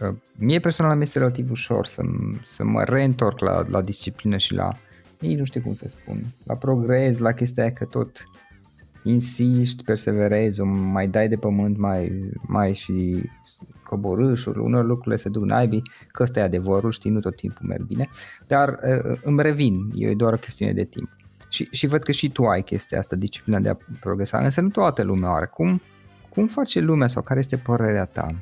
Uh, 0.00 0.14
mie 0.36 0.58
personal 0.58 0.96
mi 0.96 1.02
este 1.02 1.18
relativ 1.18 1.50
ușor 1.50 1.86
să, 1.86 2.02
să 2.46 2.64
mă 2.64 2.82
reîntorc 2.82 3.38
la, 3.38 3.62
la 3.68 3.82
disciplină 3.82 4.36
și 4.36 4.54
la, 4.54 4.72
nici 5.18 5.38
nu 5.38 5.44
știu 5.44 5.60
cum 5.60 5.74
să 5.74 5.88
spun, 5.88 6.24
la 6.44 6.54
progres, 6.54 7.18
la 7.18 7.32
chestia 7.32 7.62
aia 7.62 7.72
că 7.72 7.84
tot 7.84 8.26
insiști, 9.02 9.84
perseverezi, 9.84 10.60
o 10.60 10.64
mai 10.64 11.08
dai 11.08 11.28
de 11.28 11.36
pământ 11.36 11.78
mai, 11.78 12.30
mai 12.46 12.74
și 12.74 13.22
coborâșul, 13.92 14.58
unor 14.58 14.84
lucrurile 14.84 15.16
se 15.16 15.28
duc 15.28 15.44
naibii, 15.44 15.82
că 16.12 16.22
ăsta 16.22 16.40
e 16.40 16.42
adevărul, 16.42 16.90
știi, 16.90 17.10
nu 17.10 17.20
tot 17.20 17.36
timpul 17.36 17.66
merg 17.66 17.82
bine, 17.82 18.08
dar 18.46 18.68
uh, 18.68 19.18
îmi 19.22 19.42
revin, 19.42 19.90
e 19.94 20.14
doar 20.14 20.32
o 20.32 20.36
chestiune 20.36 20.72
de 20.72 20.84
timp. 20.84 21.08
Și, 21.48 21.68
și 21.70 21.86
văd 21.86 22.02
că 22.02 22.12
și 22.12 22.30
tu 22.30 22.44
ai 22.44 22.62
chestia 22.62 22.98
asta, 22.98 23.16
disciplina 23.16 23.58
de 23.58 23.68
a 23.68 23.76
progresa, 24.00 24.38
însă 24.38 24.60
nu 24.60 24.68
toată 24.68 25.02
lumea 25.02 25.30
are. 25.30 25.46
Cum, 25.46 25.80
cum 26.28 26.46
face 26.46 26.80
lumea 26.80 27.06
sau 27.06 27.22
care 27.22 27.38
este 27.38 27.56
părerea 27.56 28.04
ta? 28.04 28.34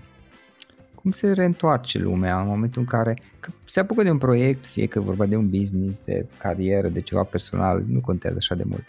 Cum 0.94 1.10
se 1.10 1.32
reîntoarce 1.32 1.98
lumea 1.98 2.40
în 2.40 2.46
momentul 2.46 2.80
în 2.80 2.86
care 2.86 3.18
că 3.40 3.50
se 3.64 3.80
apucă 3.80 4.02
de 4.02 4.10
un 4.10 4.18
proiect, 4.18 4.66
fie 4.66 4.86
că 4.86 5.00
vorba 5.00 5.26
de 5.26 5.36
un 5.36 5.48
business, 5.48 6.00
de 6.04 6.26
carieră, 6.38 6.88
de 6.88 7.00
ceva 7.00 7.22
personal, 7.22 7.84
nu 7.86 8.00
contează 8.00 8.36
așa 8.38 8.54
de 8.54 8.64
mult. 8.66 8.84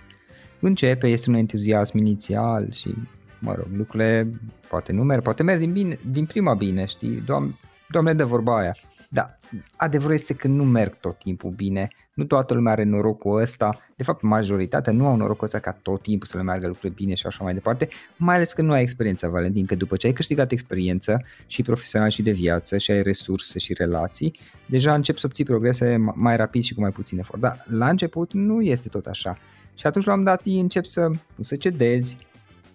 Începe, 0.60 1.08
este 1.08 1.30
un 1.30 1.36
entuziasm 1.36 1.98
inițial 1.98 2.72
și 2.72 2.96
mă 3.42 3.54
rog, 3.56 3.68
lucrurile 3.76 4.32
poate 4.70 4.92
nu 4.92 5.04
merg, 5.04 5.22
poate 5.22 5.44
merg 5.44 5.60
din, 5.60 5.72
bine, 5.72 6.00
din 6.12 6.26
prima 6.26 6.54
bine, 6.54 6.86
știi, 6.86 7.24
Doamne, 7.26 7.56
Doamne 7.92 8.14
de 8.14 8.24
vorba 8.24 8.58
aia. 8.58 8.76
Da, 9.10 9.38
adevărul 9.76 10.14
este 10.14 10.34
că 10.34 10.48
nu 10.48 10.64
merg 10.64 10.98
tot 11.00 11.18
timpul 11.18 11.50
bine, 11.50 11.88
nu 12.14 12.24
toată 12.24 12.54
lumea 12.54 12.72
are 12.72 12.84
norocul 12.84 13.42
ăsta, 13.42 13.80
de 13.96 14.04
fapt 14.04 14.22
majoritatea 14.22 14.94
nu 14.94 15.08
au 15.08 15.16
norocul 15.16 15.44
ăsta 15.46 15.60
ca 15.60 15.72
tot 15.82 16.02
timpul 16.02 16.28
să 16.28 16.38
le 16.38 16.44
meargă 16.44 16.68
lucrurile 16.68 16.94
bine 16.96 17.14
și 17.14 17.26
așa 17.26 17.44
mai 17.44 17.54
departe, 17.54 17.88
mai 18.18 18.36
ales 18.36 18.54
că 18.54 18.62
nu 18.62 18.72
ai 18.72 18.82
experiența, 18.82 19.30
Valentin, 19.30 19.66
că 19.66 19.76
după 19.76 19.96
ce 19.96 20.08
ai 20.08 20.14
câștigat 20.14 20.52
experiență 20.52 21.24
și 21.48 21.62
profesional 21.62 22.10
și 22.10 22.22
de 22.22 22.32
viață 22.32 22.78
și 22.78 22.92
ai 22.92 23.02
resurse 23.02 23.60
și 23.60 23.74
relații, 23.74 24.40
deja 24.66 24.94
încep 24.94 25.18
să 25.18 25.26
obții 25.26 25.46
progrese 25.46 25.98
mai 26.16 26.36
rapid 26.36 26.64
și 26.64 26.74
cu 26.74 26.82
mai 26.82 26.92
puțin 26.92 27.20
efort. 27.20 27.42
Dar 27.42 27.66
la 27.70 27.90
început 27.90 28.34
nu 28.34 28.62
este 28.62 28.90
tot 28.90 29.06
așa. 29.06 29.38
Și 29.76 29.88
atunci 29.88 30.06
la 30.06 30.14
un 30.14 30.24
dat 30.24 30.42
încep 30.46 30.86
să, 30.86 31.10
să 31.40 31.56
cedezi, 31.56 32.18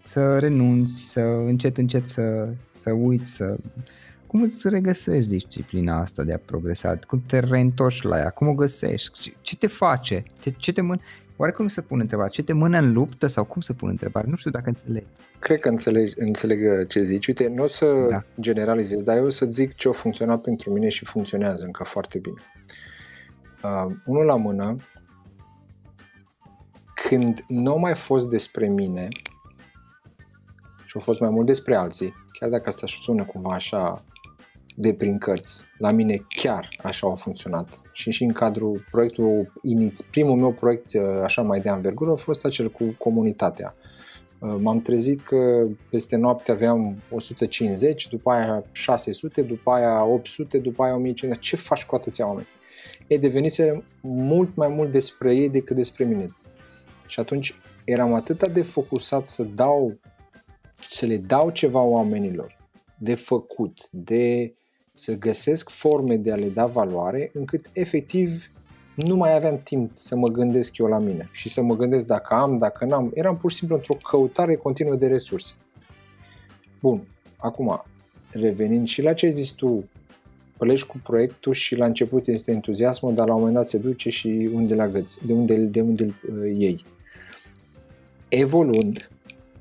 să 0.07 0.39
renunți, 0.39 1.11
să 1.11 1.21
încet 1.21 1.77
încet 1.77 2.09
să, 2.09 2.49
să 2.79 2.93
uiți, 2.93 3.31
să... 3.31 3.57
Cum 4.27 4.43
îți 4.43 4.69
regăsești 4.69 5.31
disciplina 5.31 6.01
asta 6.01 6.23
de 6.23 6.33
a 6.33 6.39
progresa? 6.39 6.99
Cum 7.07 7.23
te 7.27 7.39
reîntorci 7.39 8.03
la 8.03 8.19
ea? 8.19 8.31
Cum 8.31 8.49
o 8.49 8.55
găsești? 8.55 9.21
Ce, 9.21 9.35
ce 9.41 9.57
te 9.57 9.67
face? 9.67 10.23
Ce, 10.41 10.51
ce 10.51 10.73
te 10.73 10.81
mână? 10.81 11.01
Oare 11.37 11.53
cum 11.53 11.69
se 11.69 11.81
pune 11.81 12.03
întrebarea? 12.03 12.33
Ce 12.33 12.43
te 12.43 12.53
mână 12.53 12.79
în 12.79 12.93
luptă 12.93 13.27
sau 13.27 13.45
cum 13.45 13.61
se 13.61 13.73
pune 13.73 13.91
întrebarea? 13.91 14.31
Nu 14.31 14.37
știu 14.37 14.51
dacă 14.51 14.69
înțeleg. 14.69 15.05
Cred 15.39 15.61
că 15.61 15.69
înțeleg, 15.69 16.13
înțeleg 16.17 16.87
ce 16.87 17.03
zici. 17.03 17.27
Uite, 17.27 17.49
nu 17.49 17.63
o 17.63 17.67
să 17.67 18.07
da. 18.11 18.23
generalizez, 18.41 19.03
dar 19.03 19.17
eu 19.17 19.25
o 19.25 19.29
să 19.29 19.47
zic 19.47 19.75
ce 19.75 19.89
a 19.89 19.93
funcționat 19.93 20.41
pentru 20.41 20.73
mine 20.73 20.89
și 20.89 21.05
funcționează 21.05 21.65
încă 21.65 21.85
foarte 21.85 22.19
bine. 22.19 22.41
Uh, 23.63 23.95
unul 24.05 24.25
la 24.25 24.37
mână, 24.37 24.77
când 27.09 27.45
nu 27.49 27.73
a 27.73 27.77
mai 27.77 27.95
fost 27.95 28.29
despre 28.29 28.69
mine, 28.69 29.09
și 30.97 31.03
a 31.03 31.05
fost 31.05 31.21
mai 31.21 31.31
mult 31.31 31.47
despre 31.47 31.75
alții, 31.75 32.15
chiar 32.33 32.51
dacă 32.51 32.65
asta 32.67 32.87
sună 32.87 33.25
cumva 33.25 33.55
așa 33.55 34.05
de 34.77 34.95
prin 34.95 35.19
cărți. 35.19 35.63
La 35.79 35.91
mine 35.91 36.23
chiar 36.29 36.69
așa 36.83 37.11
a 37.11 37.15
funcționat. 37.15 37.81
Și 37.93 38.11
și 38.11 38.25
în 38.25 38.33
cadrul 38.33 38.85
proiectului, 38.91 39.49
primul 40.11 40.37
meu 40.37 40.53
proiect 40.53 40.95
uh, 40.95 41.03
așa 41.23 41.43
mai 41.43 41.61
de 41.61 41.69
anvergură 41.69 42.11
a 42.11 42.15
fost 42.15 42.45
acel 42.45 42.71
cu 42.71 42.95
comunitatea. 42.99 43.75
Uh, 44.39 44.57
m-am 44.61 44.81
trezit 44.81 45.21
că 45.21 45.67
peste 45.91 46.17
noapte 46.17 46.51
aveam 46.51 46.97
150, 47.11 48.09
după 48.09 48.31
aia 48.31 48.65
600, 48.73 49.43
după 49.43 49.71
aia 49.71 50.05
800, 50.05 50.59
după 50.59 50.83
aia 50.83 50.95
1500. 50.95 51.41
Ce 51.41 51.57
faci 51.57 51.85
cu 51.85 51.95
atâția 51.95 52.27
oameni? 52.27 52.49
Ei 53.07 53.19
devenise 53.19 53.85
mult 54.01 54.57
mai 54.57 54.69
mult 54.69 54.91
despre 54.91 55.35
ei 55.35 55.49
decât 55.49 55.77
despre 55.77 56.05
mine. 56.05 56.37
Și 57.07 57.21
atunci 57.21 57.55
eram 57.85 58.15
atât 58.15 58.49
de 58.49 58.63
focusat 58.63 59.27
să 59.27 59.43
dau 59.43 59.99
să 60.81 61.07
le 61.07 61.17
dau 61.17 61.51
ceva 61.51 61.81
oamenilor 61.81 62.57
de 62.99 63.15
făcut, 63.15 63.91
de 63.91 64.55
să 64.93 65.15
găsesc 65.15 65.69
forme 65.69 66.17
de 66.17 66.33
a 66.33 66.37
le 66.37 66.49
da 66.49 66.67
valoare, 66.67 67.31
încât 67.35 67.71
efectiv 67.73 68.51
nu 68.95 69.17
mai 69.17 69.35
aveam 69.35 69.59
timp 69.59 69.91
să 69.95 70.17
mă 70.17 70.29
gândesc 70.29 70.77
eu 70.77 70.87
la 70.87 70.99
mine 70.99 71.29
și 71.33 71.49
să 71.49 71.63
mă 71.63 71.77
gândesc 71.77 72.07
dacă 72.07 72.35
am, 72.35 72.59
dacă 72.59 72.85
n-am. 72.85 73.11
Eram 73.15 73.37
pur 73.37 73.51
și 73.51 73.57
simplu 73.57 73.77
într-o 73.77 73.95
căutare 73.95 74.55
continuă 74.55 74.95
de 74.95 75.07
resurse. 75.07 75.55
Bun, 76.81 77.03
acum, 77.37 77.83
revenind 78.31 78.87
și 78.87 79.03
la 79.03 79.13
ce 79.13 79.27
ai 79.27 79.33
zis 79.33 79.51
tu, 79.51 79.89
pleci 80.59 80.85
cu 80.85 81.01
proiectul 81.03 81.53
și 81.53 81.77
la 81.77 81.85
început 81.85 82.27
este 82.27 82.51
entuziasmul, 82.51 83.15
dar 83.15 83.27
la 83.27 83.33
un 83.33 83.39
moment 83.39 83.57
dat 83.57 83.67
se 83.67 83.79
duce 83.79 84.11
și 84.11 84.51
unde 84.55 84.75
la 84.75 84.89
găți, 84.89 85.27
de 85.27 85.33
unde, 85.33 85.57
de 85.57 85.81
unde 85.81 86.05
îl 86.05 86.15
uh, 86.39 86.57
iei. 86.59 86.85
Evoluând, 88.29 89.11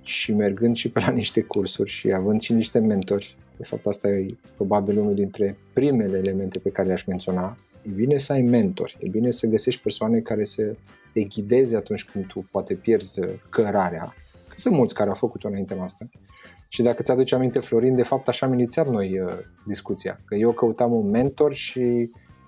și 0.05 0.33
mergând 0.33 0.75
și 0.75 0.89
pe 0.89 0.99
la 0.99 1.11
niște 1.21 1.41
cursuri 1.41 1.89
și 1.89 2.11
având 2.11 2.41
și 2.41 2.53
niște 2.53 2.79
mentori, 2.79 3.37
de 3.57 3.63
fapt 3.63 3.85
asta 3.85 4.07
e 4.07 4.25
probabil 4.55 4.97
unul 4.97 5.15
dintre 5.15 5.57
primele 5.73 6.17
elemente 6.17 6.59
pe 6.59 6.69
care 6.69 6.87
le-aș 6.87 7.03
menționa, 7.03 7.57
e 7.81 7.89
bine 7.89 8.17
să 8.17 8.33
ai 8.33 8.41
mentori, 8.41 8.97
e 8.99 9.09
bine 9.09 9.31
să 9.31 9.47
găsești 9.47 9.81
persoane 9.81 10.19
care 10.19 10.43
să 10.43 10.75
te 11.13 11.23
ghideze 11.23 11.75
atunci 11.75 12.05
când 12.05 12.25
tu 12.25 12.47
poate 12.51 12.73
pierzi 12.73 13.19
cărarea, 13.49 14.13
că 14.47 14.53
sunt 14.55 14.75
mulți 14.75 14.93
care 14.93 15.09
au 15.09 15.15
făcut-o 15.15 15.47
înainte 15.47 15.75
noastră. 15.75 16.07
Și 16.67 16.81
dacă 16.81 17.01
ți-aduce 17.01 17.35
aminte, 17.35 17.59
Florin, 17.59 17.95
de 17.95 18.03
fapt 18.03 18.27
așa 18.27 18.45
am 18.45 18.53
inițiat 18.53 18.89
noi 18.89 19.19
uh, 19.19 19.29
discuția, 19.65 20.19
că 20.25 20.35
eu 20.35 20.51
căutam 20.51 20.93
un 20.93 21.09
mentor 21.09 21.53
și 21.53 22.09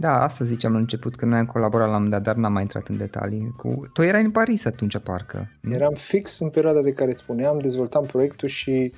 Da, 0.00 0.22
asta 0.22 0.44
ziceam 0.44 0.72
la 0.72 0.78
început, 0.78 1.16
că 1.16 1.24
noi 1.24 1.38
am 1.38 1.46
colaborat 1.46 1.88
la 1.88 1.96
un 1.96 2.10
dat, 2.10 2.22
dar 2.22 2.34
n-am 2.34 2.52
mai 2.52 2.62
intrat 2.62 2.88
în 2.88 2.96
detalii. 2.96 3.54
Cu... 3.56 3.82
Tu 3.92 4.02
erai 4.02 4.22
în 4.22 4.30
Paris 4.30 4.64
atunci, 4.64 4.98
parcă. 4.98 5.50
Nu? 5.60 5.74
Eram 5.74 5.94
fix 5.94 6.38
în 6.38 6.48
perioada 6.48 6.82
de 6.82 6.92
care 6.92 7.10
îți 7.10 7.22
spuneam, 7.22 7.58
dezvoltam 7.58 8.06
proiectul 8.06 8.48
și 8.48 8.92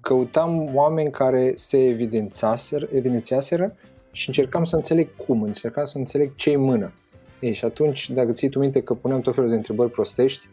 Căutam 0.00 0.74
oameni 0.74 1.10
care 1.10 1.52
se 1.54 1.84
evidențiaseră, 1.84 2.86
evidențiaseră 2.92 3.74
și 4.12 4.28
încercam 4.28 4.64
să 4.64 4.74
înțeleg 4.74 5.08
cum, 5.26 5.42
încercam 5.42 5.84
să 5.84 5.98
înțeleg 5.98 6.34
ce-i 6.34 6.56
mână. 6.56 6.92
Ei, 7.40 7.52
și 7.52 7.64
atunci, 7.64 8.10
dacă 8.10 8.32
ții 8.32 8.48
tu 8.48 8.58
minte 8.58 8.82
că 8.82 8.94
puneam 8.94 9.20
tot 9.20 9.34
felul 9.34 9.50
de 9.50 9.56
întrebări 9.56 9.90
prostești, 9.90 10.48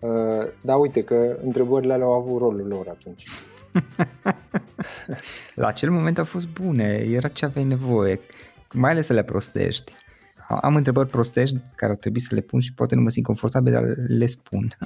uh, 0.00 0.10
da, 0.60 0.76
uite 0.76 1.02
că 1.04 1.36
întrebările 1.44 1.92
alea 1.92 2.06
au 2.06 2.12
avut 2.12 2.38
rolul 2.38 2.66
lor 2.66 2.86
atunci. 2.88 3.24
La 5.54 5.66
acel 5.66 5.90
moment 5.90 6.18
au 6.18 6.24
fost 6.24 6.48
bune, 6.48 7.06
era 7.10 7.28
ce 7.28 7.44
aveai 7.44 7.64
nevoie, 7.64 8.20
mai 8.72 8.90
ales 8.90 9.06
să 9.06 9.12
le 9.12 9.22
prostești. 9.22 9.92
Am 10.48 10.76
întrebări 10.76 11.08
prostești 11.08 11.56
care 11.74 11.92
ar 11.92 11.98
trebui 11.98 12.20
să 12.20 12.34
le 12.34 12.40
pun 12.40 12.60
și 12.60 12.72
poate 12.72 12.94
nu 12.94 13.00
mă 13.00 13.10
simt 13.10 13.26
confortabil, 13.26 13.72
dar 13.72 13.84
le 14.06 14.26
spun. 14.26 14.76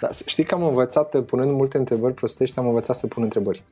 Da, 0.00 0.08
știi 0.26 0.44
că 0.44 0.54
am 0.54 0.62
învățat, 0.62 1.20
punând 1.20 1.50
multe 1.50 1.78
întrebări 1.78 2.14
prostești, 2.14 2.58
am 2.58 2.66
învățat 2.66 2.96
să 2.96 3.06
pun 3.06 3.22
întrebări. 3.22 3.62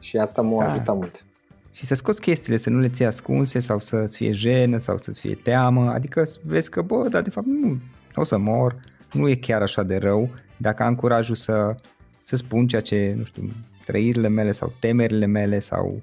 Și 0.00 0.16
asta 0.16 0.42
m-a 0.42 0.64
da. 0.64 0.72
ajutat 0.72 0.96
mult. 0.96 1.24
Și 1.72 1.86
să 1.86 1.94
scoți 1.94 2.20
chestiile, 2.20 2.58
să 2.58 2.70
nu 2.70 2.78
le 2.78 2.88
ții 2.88 3.04
ascunse 3.04 3.60
sau 3.60 3.78
să-ți 3.78 4.16
fie 4.16 4.32
jenă 4.32 4.78
sau 4.78 4.98
să-ți 4.98 5.20
fie 5.20 5.34
teamă, 5.34 5.90
adică 5.90 6.26
vezi 6.42 6.70
că, 6.70 6.82
bă, 6.82 7.08
dar 7.08 7.22
de 7.22 7.30
fapt 7.30 7.46
nu, 7.46 7.78
o 8.14 8.24
să 8.24 8.38
mor, 8.38 8.80
nu 9.12 9.28
e 9.28 9.34
chiar 9.34 9.62
așa 9.62 9.82
de 9.82 9.96
rău, 9.96 10.30
dacă 10.56 10.82
am 10.82 10.94
curajul 10.94 11.34
să, 11.34 11.74
să 12.22 12.36
spun 12.36 12.66
ceea 12.66 12.80
ce, 12.80 13.14
nu 13.16 13.24
știu, 13.24 13.50
trăirile 13.84 14.28
mele 14.28 14.52
sau 14.52 14.72
temerile 14.78 15.26
mele 15.26 15.58
sau 15.58 16.02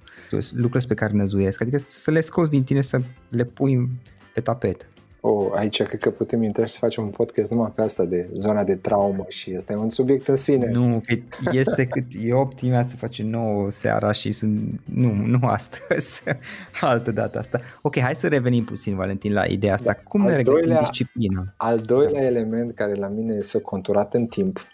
lucrurile 0.52 0.88
pe 0.88 0.94
care 0.94 1.14
năzuiesc, 1.14 1.62
adică 1.62 1.78
să 1.88 2.12
le 2.12 2.22
scoți 2.22 2.50
din 2.50 2.64
tine 2.64 2.82
să 2.82 3.00
le 3.30 3.44
pui 3.44 3.90
pe 4.34 4.42
tapet. 4.42 4.88
Oh, 5.22 5.52
aici 5.56 5.84
cred 5.84 6.00
că 6.00 6.10
putem 6.10 6.44
intra 6.44 6.66
și 6.66 6.72
să 6.72 6.78
facem 6.80 7.04
un 7.04 7.10
podcast 7.10 7.52
numai 7.52 7.72
pe 7.76 7.82
asta 7.82 8.06
de 8.06 8.30
zona 8.34 8.64
de 8.64 8.76
traumă 8.76 9.26
și 9.28 9.54
este 9.54 9.76
un 9.76 9.90
subiect 9.90 10.28
în 10.28 10.36
sine. 10.36 10.70
Nu, 10.72 11.02
că 11.06 11.16
este 11.52 11.86
cât 11.86 12.06
e 12.20 12.34
optimea 12.34 12.84
să 12.84 12.96
facem 12.96 13.28
nouă 13.28 13.72
seara 13.72 14.12
și 14.12 14.32
sunt, 14.32 14.80
nu, 14.86 15.12
nu 15.12 15.40
astăzi, 15.48 16.24
altă 16.82 17.12
dată 17.12 17.40
asta. 17.40 17.60
Ok, 17.82 18.00
hai 18.00 18.16
să 18.16 18.28
revenim 18.28 18.64
puțin, 18.64 18.96
Valentin, 18.96 19.34
la 19.34 19.46
ideea 19.46 19.74
asta. 19.74 19.92
Da. 19.92 20.00
Cum 20.04 20.22
al 20.22 20.28
ne 20.28 20.36
regăsim 20.36 20.60
doilea, 20.60 20.80
disciplina? 20.80 21.54
Al 21.58 21.80
doilea 21.80 22.22
da. 22.22 22.28
element 22.28 22.74
care 22.74 22.94
la 22.94 23.08
mine 23.08 23.42
s-a 23.42 23.60
conturat 23.60 24.14
în 24.14 24.26
timp, 24.26 24.68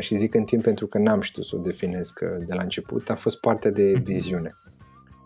și 0.00 0.16
zic 0.16 0.34
în 0.34 0.44
timp 0.44 0.62
pentru 0.62 0.86
că 0.86 0.98
n-am 0.98 1.20
știut 1.20 1.46
să 1.46 1.56
o 1.56 1.58
definesc 1.58 2.20
de 2.20 2.54
la 2.54 2.62
început, 2.62 3.10
a 3.10 3.14
fost 3.14 3.40
partea 3.40 3.70
de 3.70 3.92
mhm. 3.94 4.02
viziune. 4.02 4.54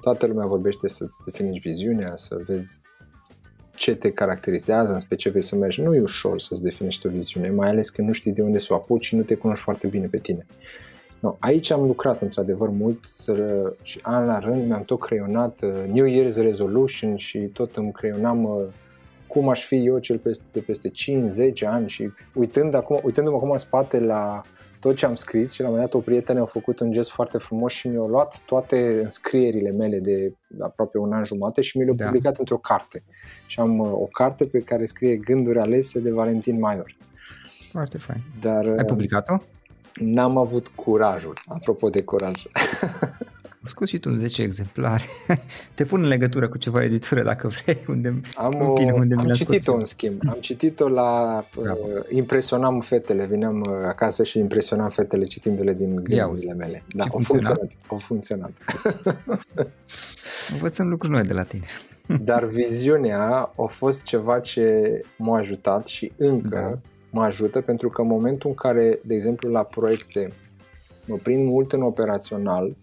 Toată 0.00 0.26
lumea 0.26 0.46
vorbește 0.46 0.88
să-ți 0.88 1.20
definești 1.24 1.68
viziunea, 1.68 2.12
să 2.16 2.40
vezi 2.46 2.83
ce 3.74 3.94
te 3.94 4.11
caracterizează, 4.11 4.98
în 5.09 5.16
ce 5.16 5.30
vrei 5.30 5.42
să 5.42 5.56
mergi. 5.56 5.80
Nu 5.80 5.94
e 5.94 6.00
ușor 6.00 6.40
să-ți 6.40 6.62
definești 6.62 7.06
o 7.06 7.11
viziune, 7.11 7.50
mai 7.50 7.68
ales 7.68 7.90
că 7.90 8.02
nu 8.02 8.12
știi 8.12 8.33
de 8.33 8.42
unde 8.42 8.59
să 8.59 8.72
o 8.72 8.76
apuci 8.76 9.04
și 9.04 9.16
nu 9.16 9.22
te 9.22 9.35
cunoști 9.35 9.64
foarte 9.64 9.87
bine 9.87 10.06
pe 10.06 10.16
tine. 10.16 10.46
No, 11.20 11.37
aici 11.38 11.70
am 11.70 11.87
lucrat 11.87 12.20
într-adevăr 12.20 12.68
mult 12.68 13.04
să, 13.04 13.62
și 13.83 13.98
an 14.02 14.26
la 14.26 14.38
rând 14.38 14.66
mi-am 14.66 14.83
tot 14.83 15.00
creionat 15.00 15.62
uh, 15.62 15.92
New 15.92 16.06
Year's 16.06 16.35
Resolution 16.37 17.16
și 17.16 17.38
tot 17.38 17.76
îmi 17.76 17.92
creionam 17.92 18.44
uh, 18.44 18.62
cum 19.26 19.48
aș 19.48 19.64
fi 19.64 19.87
eu 19.87 19.98
cel 19.98 20.18
peste, 20.18 20.61
peste 20.61 20.90
5-10 21.64 21.66
ani 21.66 21.88
și 21.88 22.11
uitând 22.35 22.74
acum, 22.74 22.98
uitându-mă 23.02 23.37
acum 23.37 23.50
în 23.50 23.59
spate 23.59 24.00
la 24.00 24.42
tot 24.81 24.97
ce 24.97 25.07
am 25.07 25.14
scris 25.14 25.53
și 25.53 25.61
la 25.61 25.66
un 25.66 25.73
moment 25.73 25.90
dat 25.90 26.01
o 26.01 26.05
prietenă 26.05 26.40
a 26.40 26.45
făcut 26.45 26.81
un 26.81 26.93
gest 26.93 27.11
foarte 27.11 27.38
frumos 27.38 27.73
și 27.73 27.88
mi-a 27.88 28.07
luat 28.07 28.43
toate 28.47 29.01
înscrierile 29.03 29.71
mele 29.71 29.99
de 29.99 30.35
aproape 30.61 30.99
un 30.99 31.12
an 31.12 31.25
jumate 31.25 31.61
și 31.61 31.79
mi 31.79 31.85
le-a 31.85 31.95
da. 31.95 32.05
publicat 32.05 32.38
într-o 32.38 32.57
carte. 32.57 33.03
Și 33.47 33.61
am 33.61 33.79
uh, 33.79 33.90
o 33.93 34.07
carte 34.07 34.47
pe 34.47 34.59
care 34.59 34.85
scrie 34.85 35.16
Gânduri 35.16 35.59
alese 35.59 36.01
de 36.01 36.11
Valentin 36.11 36.59
Maior. 36.59 36.97
Foarte 37.71 37.99
fain. 37.99 38.21
Dar, 38.40 38.66
Ai 38.66 38.85
publicat-o? 38.85 39.37
N-am 39.95 40.38
avut 40.38 40.69
curajul, 40.69 41.33
apropo 41.47 41.88
de 41.88 42.03
curaj. 42.03 42.43
Scos 43.64 43.88
și 43.88 43.99
tu 43.99 44.11
un 44.11 44.18
10 44.18 44.42
exemplare. 44.42 45.05
Te 45.75 45.85
pun 45.85 46.03
în 46.03 46.09
legătură 46.09 46.49
cu 46.49 46.59
ceva 46.59 46.83
editură 46.83 47.23
dacă 47.23 47.49
vrei. 47.49 47.85
Unde, 47.88 48.20
am 48.35 48.61
o, 48.61 48.73
bine, 48.73 48.92
unde 48.92 49.14
am 49.14 49.33
citit-o 49.33 49.75
în 49.75 49.85
schimb. 49.85 50.20
Am 50.29 50.37
citit-o 50.40 50.88
la... 50.88 51.11
Uh, 51.61 51.66
impresionam 52.09 52.81
fetele. 52.81 53.27
Vineam 53.27 53.61
uh, 53.61 53.75
acasă 53.87 54.23
și 54.25 54.38
impresionam 54.38 54.88
fetele 54.88 55.25
citindu-le 55.25 55.75
din 55.75 55.94
gândurile 55.94 56.55
mele. 56.55 56.85
Da, 56.88 57.05
au 57.05 57.18
funcționat. 57.18 57.73
Au 57.87 57.96
funcționat. 57.96 58.51
Învățăm 60.53 60.88
lucruri 60.88 61.12
noi 61.12 61.23
de 61.23 61.33
la 61.33 61.42
tine. 61.42 61.66
Dar 62.23 62.44
viziunea 62.44 63.53
a 63.57 63.66
fost 63.66 64.03
ceva 64.03 64.40
ce 64.40 65.01
m-a 65.16 65.38
ajutat 65.38 65.87
și 65.87 66.12
încă 66.16 66.81
da. 66.81 66.90
mă 67.11 67.23
ajută 67.23 67.61
pentru 67.61 67.88
că 67.88 68.01
în 68.01 68.07
momentul 68.07 68.49
în 68.49 68.57
care, 68.57 68.99
de 69.05 69.14
exemplu, 69.14 69.51
la 69.51 69.62
proiecte 69.62 70.33
mă 71.05 71.16
prind 71.16 71.49
mult 71.49 71.73
în 71.73 71.83
operațional, 71.83 72.77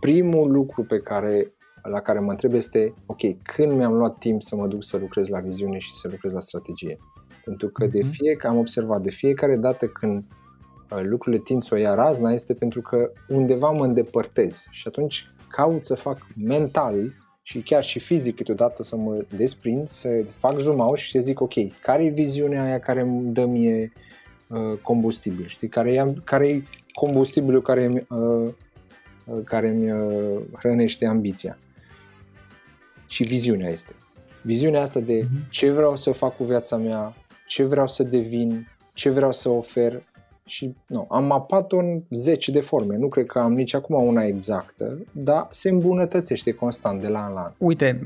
primul 0.00 0.50
lucru 0.50 0.84
pe 0.84 1.00
care, 1.00 1.54
la 1.82 2.00
care 2.00 2.18
mă 2.18 2.30
întreb 2.30 2.52
este, 2.52 2.94
ok, 3.06 3.42
când 3.42 3.72
mi-am 3.72 3.92
luat 3.92 4.18
timp 4.18 4.42
să 4.42 4.56
mă 4.56 4.66
duc 4.66 4.84
să 4.84 4.96
lucrez 4.96 5.28
la 5.28 5.40
viziune 5.40 5.78
și 5.78 5.94
să 5.94 6.08
lucrez 6.10 6.32
la 6.32 6.40
strategie? 6.40 6.98
Pentru 7.44 7.68
că 7.68 7.86
de 7.86 7.98
mhm. 7.98 8.10
fie, 8.10 8.38
am 8.42 8.56
observat, 8.56 9.00
de 9.00 9.10
fiecare 9.10 9.56
dată 9.56 9.86
când 9.86 10.24
uh, 10.90 11.00
lucrurile 11.02 11.42
tind 11.42 11.62
să 11.62 11.74
o 11.74 11.78
ia 11.78 11.94
razna 11.94 12.32
este 12.32 12.54
pentru 12.54 12.80
că 12.80 13.12
undeva 13.28 13.70
mă 13.70 13.84
îndepărtez 13.84 14.66
și 14.70 14.88
atunci 14.88 15.30
caut 15.48 15.84
să 15.84 15.94
fac 15.94 16.26
mental 16.44 17.14
și 17.42 17.60
chiar 17.60 17.84
și 17.84 17.98
fizic 17.98 18.36
câteodată 18.36 18.82
să 18.82 18.96
mă 18.96 19.24
desprind, 19.36 19.86
să 19.86 20.08
fac 20.38 20.58
zoom 20.58 20.78
out 20.78 20.96
și 20.96 21.10
să 21.10 21.18
zic 21.18 21.40
ok, 21.40 21.52
care 21.82 22.04
e 22.04 22.08
viziunea 22.08 22.62
aia 22.62 22.78
care 22.78 23.00
îmi 23.00 23.32
dă 23.32 23.44
mie 23.44 23.92
uh, 24.48 24.78
combustibil, 24.82 25.46
știi, 25.46 25.68
care 25.68 25.92
e, 25.92 26.12
care 26.24 26.46
e 26.46 26.62
combustibilul 26.92 27.62
care 27.62 28.06
uh, 28.08 28.52
care 29.44 29.68
îmi 29.68 29.90
uh, 29.90 30.42
hrănește 30.58 31.06
ambiția. 31.06 31.58
Și 33.06 33.22
viziunea 33.22 33.70
este. 33.70 33.92
Viziunea 34.42 34.80
asta 34.80 35.00
de 35.00 35.26
mhm. 35.30 35.50
ce 35.50 35.70
vreau 35.70 35.96
să 35.96 36.12
fac 36.12 36.36
cu 36.36 36.44
viața 36.44 36.76
mea, 36.76 37.14
ce 37.46 37.64
vreau 37.64 37.86
să 37.86 38.02
devin, 38.02 38.68
ce 38.94 39.10
vreau 39.10 39.32
să 39.32 39.48
ofer 39.48 40.02
și 40.46 40.74
nu, 40.86 41.06
am 41.10 41.24
mapat-o 41.24 41.76
în 41.76 42.02
10 42.10 42.50
de 42.50 42.60
forme, 42.60 42.96
nu 42.96 43.08
cred 43.08 43.26
că 43.26 43.38
am 43.38 43.52
nici 43.52 43.74
acum 43.74 44.06
una 44.06 44.24
exactă, 44.24 44.98
dar 45.12 45.46
se 45.50 45.68
îmbunătățește 45.68 46.52
constant 46.52 47.00
de 47.00 47.08
la 47.08 47.24
an 47.24 47.32
la 47.32 47.40
an. 47.40 47.52
Uite, 47.58 48.00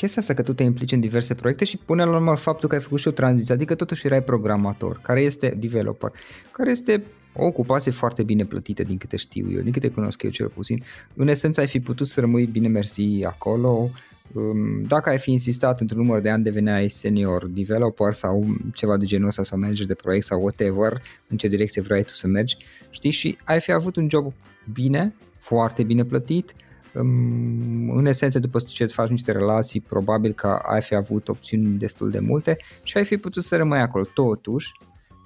chestia 0.00 0.22
asta 0.22 0.34
că 0.34 0.42
tu 0.42 0.52
te 0.52 0.62
implici 0.62 0.92
în 0.92 1.00
diverse 1.00 1.34
proiecte 1.34 1.64
și 1.64 1.76
pune 1.76 2.04
la 2.04 2.14
urmă 2.14 2.36
faptul 2.36 2.68
că 2.68 2.74
ai 2.74 2.80
făcut 2.80 2.98
și 2.98 3.08
o 3.08 3.10
tranziție, 3.10 3.54
adică 3.54 3.74
totuși 3.74 4.06
erai 4.06 4.22
programator, 4.22 5.00
care 5.02 5.20
este 5.20 5.54
developer, 5.58 6.12
care 6.50 6.70
este 6.70 7.02
o 7.32 7.44
ocupație 7.44 7.92
foarte 7.92 8.22
bine 8.22 8.44
plătită 8.44 8.82
din 8.82 8.96
câte 8.96 9.16
știu 9.16 9.52
eu, 9.52 9.60
din 9.60 9.72
câte 9.72 9.88
cunosc 9.88 10.22
eu 10.22 10.30
cel 10.30 10.48
puțin. 10.48 10.82
În 11.14 11.28
esență 11.28 11.60
ai 11.60 11.66
fi 11.66 11.80
putut 11.80 12.06
să 12.06 12.20
rămâi 12.20 12.46
bine 12.46 12.68
mersi 12.68 13.24
acolo, 13.24 13.90
um, 14.32 14.82
dacă 14.82 15.08
ai 15.08 15.18
fi 15.18 15.30
insistat 15.30 15.80
într-un 15.80 16.00
număr 16.00 16.20
de 16.20 16.30
ani 16.30 16.42
deveneai 16.42 16.88
senior 16.88 17.46
developer 17.46 18.12
sau 18.12 18.56
ceva 18.74 18.96
de 18.96 19.04
genul 19.04 19.28
ăsta 19.28 19.42
sau 19.42 19.58
manager 19.58 19.86
de 19.86 19.94
proiect 19.94 20.26
sau 20.26 20.40
whatever, 20.40 21.02
în 21.28 21.36
ce 21.36 21.48
direcție 21.48 21.82
vrei 21.82 22.04
tu 22.04 22.12
să 22.12 22.26
mergi, 22.26 22.56
știi, 22.90 23.10
și 23.10 23.36
ai 23.44 23.60
fi 23.60 23.72
avut 23.72 23.96
un 23.96 24.08
job 24.10 24.32
bine, 24.72 25.14
foarte 25.38 25.82
bine 25.82 26.04
plătit, 26.04 26.52
um, 26.52 26.68
în 26.92 28.06
esență 28.06 28.38
după 28.38 28.58
ce 28.58 28.82
îți 28.82 28.94
faci 28.94 29.08
niște 29.08 29.32
relații, 29.32 29.80
probabil 29.80 30.32
că 30.32 30.46
ai 30.46 30.82
fi 30.82 30.94
avut 30.94 31.28
opțiuni 31.28 31.78
destul 31.78 32.10
de 32.10 32.18
multe 32.18 32.56
și 32.82 32.96
ai 32.96 33.04
fi 33.04 33.16
putut 33.16 33.42
să 33.42 33.56
rămâi 33.56 33.80
acolo. 33.80 34.04
Totuși, 34.04 34.72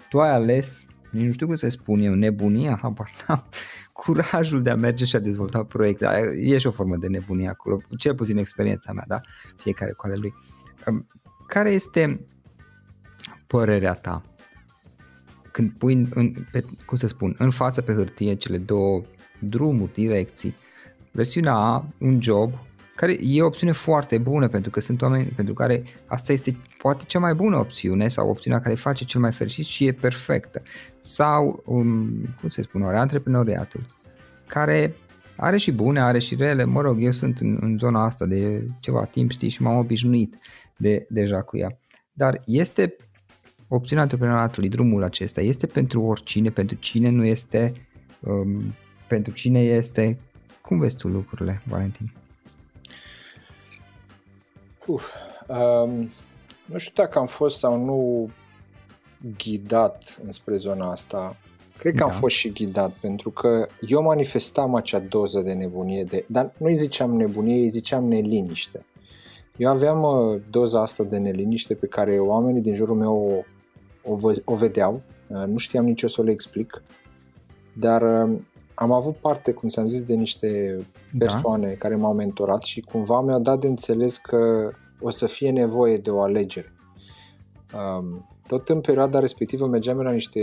tu 0.08 0.20
ai 0.20 0.30
ales 0.30 0.84
nici 1.10 1.26
nu 1.26 1.32
știu 1.32 1.46
cum 1.46 1.56
să 1.56 1.68
spun 1.68 2.00
eu, 2.00 2.14
nebunia, 2.14 2.78
habar 2.82 3.10
n-am, 3.28 3.44
curajul 4.02 4.62
de 4.62 4.70
a 4.70 4.74
merge 4.74 5.04
și 5.04 5.16
a 5.16 5.18
dezvolta 5.18 5.64
proiecte. 5.64 6.06
E 6.36 6.58
și 6.58 6.66
o 6.66 6.70
formă 6.70 6.96
de 6.96 7.06
nebunie 7.06 7.48
acolo, 7.48 7.80
cel 7.98 8.14
puțin 8.14 8.36
experiența 8.36 8.92
mea, 8.92 9.04
da? 9.06 9.20
Fiecare 9.56 9.92
cu 9.92 10.06
ale 10.06 10.16
lui. 10.16 10.34
Care 11.46 11.70
este 11.70 12.26
părerea 13.46 13.94
ta 13.94 14.22
când 15.54 15.72
pui, 15.78 15.94
în, 15.94 16.06
în, 16.14 16.34
pe, 16.50 16.64
cum 16.86 16.96
să 16.96 17.06
spun, 17.06 17.34
în 17.38 17.50
față 17.50 17.82
pe 17.82 17.92
hârtie 17.92 18.34
cele 18.34 18.58
două 18.58 19.02
drumuri, 19.40 19.92
direcții, 19.92 20.54
versiunea 21.14 21.54
A, 21.54 21.86
un 21.98 22.22
job 22.22 22.52
care 22.96 23.16
e 23.20 23.42
o 23.42 23.46
opțiune 23.46 23.72
foarte 23.72 24.18
bună 24.18 24.48
pentru 24.48 24.70
că 24.70 24.80
sunt 24.80 25.02
oameni 25.02 25.24
pentru 25.24 25.54
care 25.54 25.82
asta 26.06 26.32
este 26.32 26.56
poate 26.78 27.04
cea 27.06 27.18
mai 27.18 27.34
bună 27.34 27.56
opțiune 27.56 28.08
sau 28.08 28.28
opțiunea 28.28 28.60
care 28.60 28.74
face 28.74 29.04
cel 29.04 29.20
mai 29.20 29.32
fericit 29.32 29.64
și 29.64 29.86
e 29.86 29.92
perfectă. 29.92 30.62
Sau, 30.98 31.62
um, 31.66 32.10
cum 32.40 32.48
se 32.48 32.62
spune, 32.62 32.84
ori 32.84 32.96
antreprenoriatul, 32.96 33.86
care 34.46 34.94
are 35.36 35.56
și 35.56 35.72
bune, 35.72 36.00
are 36.00 36.18
și 36.18 36.34
rele, 36.34 36.64
mă 36.64 36.80
rog, 36.80 37.02
eu 37.02 37.12
sunt 37.12 37.38
în, 37.38 37.58
în 37.60 37.78
zona 37.78 38.04
asta 38.04 38.26
de 38.26 38.66
ceva 38.80 39.04
timp, 39.04 39.30
știi, 39.30 39.48
și 39.48 39.62
m-am 39.62 39.76
obișnuit 39.76 40.36
de, 40.76 41.06
deja 41.08 41.42
cu 41.42 41.56
ea. 41.56 41.78
Dar 42.12 42.40
este 42.46 42.96
opțiunea 43.68 44.04
antreprenoriatului, 44.04 44.68
drumul 44.68 45.02
acesta, 45.02 45.40
este 45.40 45.66
pentru 45.66 46.02
oricine, 46.02 46.50
pentru 46.50 46.76
cine 46.76 47.08
nu 47.08 47.24
este, 47.24 47.72
um, 48.20 48.74
pentru 49.08 49.32
cine 49.32 49.60
este, 49.60 50.18
cum 50.68 50.78
vezi 50.78 50.96
tu 50.96 51.08
lucrurile, 51.08 51.62
Valentin? 51.64 52.12
Uf, 54.86 55.12
um, 55.48 56.08
nu 56.64 56.78
știu 56.78 57.02
dacă 57.02 57.18
am 57.18 57.26
fost 57.26 57.58
sau 57.58 57.84
nu 57.84 58.30
ghidat 59.36 60.20
înspre 60.24 60.56
zona 60.56 60.90
asta. 60.90 61.36
Cred 61.78 61.92
că 61.92 61.98
da. 61.98 62.04
am 62.04 62.10
fost 62.10 62.36
și 62.36 62.52
ghidat, 62.52 62.90
pentru 62.90 63.30
că 63.30 63.68
eu 63.80 64.02
manifestam 64.02 64.74
acea 64.74 64.98
doză 64.98 65.40
de 65.40 65.52
nebunie, 65.52 66.04
de, 66.04 66.24
dar 66.28 66.52
nu 66.58 66.66
îi 66.66 66.76
ziceam 66.76 67.14
nebunie, 67.14 67.60
îi 67.60 67.68
ziceam 67.68 68.04
neliniște. 68.04 68.84
Eu 69.56 69.70
aveam 69.70 70.02
uh, 70.02 70.40
doza 70.50 70.80
asta 70.80 71.04
de 71.04 71.16
neliniște 71.16 71.74
pe 71.74 71.86
care 71.86 72.18
oamenii 72.18 72.62
din 72.62 72.74
jurul 72.74 72.96
meu 72.96 73.44
o, 74.02 74.12
o, 74.12 74.30
o 74.44 74.54
vedeau, 74.54 75.02
uh, 75.26 75.44
nu 75.46 75.56
știam 75.56 75.84
nici 75.84 76.02
o 76.02 76.08
să 76.08 76.22
le 76.22 76.30
explic, 76.30 76.82
dar 77.72 78.28
uh, 78.28 78.40
am 78.74 78.92
avut 78.92 79.16
parte, 79.16 79.52
cum 79.52 79.68
ți-am 79.68 79.86
zis, 79.86 80.02
de 80.02 80.14
niște 80.14 80.78
da. 81.12 81.18
persoane 81.18 81.68
da. 81.68 81.74
care 81.74 81.96
m-au 81.96 82.14
mentorat 82.14 82.62
și 82.62 82.80
cumva 82.80 83.20
mi-au 83.20 83.40
dat 83.40 83.58
de 83.60 83.66
înțeles 83.66 84.16
că 84.16 84.70
o 85.00 85.10
să 85.10 85.26
fie 85.26 85.50
nevoie 85.50 85.98
de 85.98 86.10
o 86.10 86.22
alegere. 86.22 86.72
Um, 87.74 88.28
tot 88.46 88.68
în 88.68 88.80
perioada 88.80 89.18
respectivă 89.18 89.66
mergeam 89.66 89.98
la 89.98 90.10
niște 90.10 90.40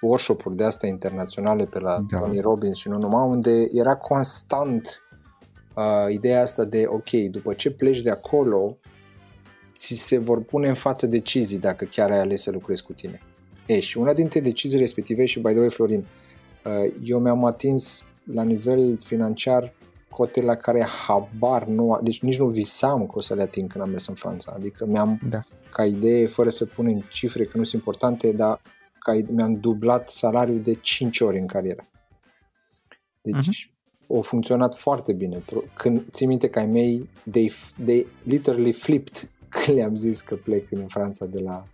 workshop-uri 0.00 0.56
de 0.56 0.64
astea 0.64 0.88
internaționale 0.88 1.64
pe 1.64 1.78
la 1.78 2.04
da. 2.10 2.18
Tony 2.18 2.40
Robbins 2.40 2.76
și 2.76 2.88
nu 2.88 2.98
numai, 2.98 3.28
unde 3.28 3.68
era 3.72 3.96
constant 3.96 5.02
uh, 5.74 6.12
ideea 6.12 6.42
asta 6.42 6.64
de 6.64 6.84
ok, 6.86 7.10
după 7.10 7.52
ce 7.52 7.70
pleci 7.70 8.00
de 8.00 8.10
acolo, 8.10 8.76
ți 9.74 9.94
se 9.94 10.18
vor 10.18 10.42
pune 10.42 10.68
în 10.68 10.74
față 10.74 11.06
decizii 11.06 11.58
dacă 11.58 11.84
chiar 11.84 12.10
ai 12.10 12.20
ales 12.20 12.42
să 12.42 12.50
lucrezi 12.50 12.82
cu 12.82 12.92
tine. 12.92 13.20
E, 13.70 13.80
și 13.80 13.98
una 13.98 14.12
dintre 14.12 14.40
decizii 14.40 14.78
respective, 14.78 15.24
și 15.24 15.40
by 15.40 15.48
the 15.50 15.58
way, 15.58 15.70
Florin, 15.70 16.06
uh, 16.64 16.94
eu 17.04 17.18
mi-am 17.18 17.44
atins 17.44 18.02
la 18.24 18.42
nivel 18.42 18.98
financiar 18.98 19.72
cote 20.08 20.40
la 20.42 20.54
care 20.54 20.82
habar 21.06 21.64
nu... 21.66 21.98
Deci 22.02 22.22
nici 22.22 22.38
nu 22.38 22.46
visam 22.48 23.06
că 23.06 23.12
o 23.14 23.20
să 23.20 23.34
le 23.34 23.42
ating 23.42 23.70
când 23.70 23.84
am 23.84 23.90
mers 23.90 24.06
în 24.06 24.14
Franța. 24.14 24.52
Adică 24.56 24.86
mi-am, 24.86 25.20
Da. 25.30 25.40
ca 25.72 25.84
idee, 25.84 26.26
fără 26.26 26.48
să 26.48 26.66
pun 26.66 26.86
în 26.86 27.00
cifre 27.10 27.44
că 27.44 27.56
nu 27.58 27.62
sunt 27.64 27.80
importante, 27.82 28.32
dar 28.32 28.60
ca 28.98 29.14
idee, 29.14 29.34
mi-am 29.34 29.54
dublat 29.60 30.08
salariul 30.08 30.60
de 30.62 30.72
5 30.74 31.20
ori 31.20 31.38
în 31.38 31.46
carieră. 31.46 31.88
Deci 33.20 33.34
Mhm. 34.06 34.18
a 34.18 34.20
funcționat 34.20 34.74
foarte 34.74 35.12
bine. 35.12 35.42
Pro- 35.46 35.62
Când 35.74 36.10
ții 36.10 36.26
minte 36.26 36.48
că 36.48 36.58
ai 36.58 36.66
mei, 36.66 37.08
they, 37.30 37.52
they 37.84 38.06
literally 38.22 38.72
flipped 38.72 39.28
când 39.48 39.76
le-am 39.76 39.94
zis 39.96 40.20
că 40.20 40.34
plec 40.34 40.70
în 40.70 40.86
Franța 40.86 41.26
de 41.26 41.40
la 41.40 41.66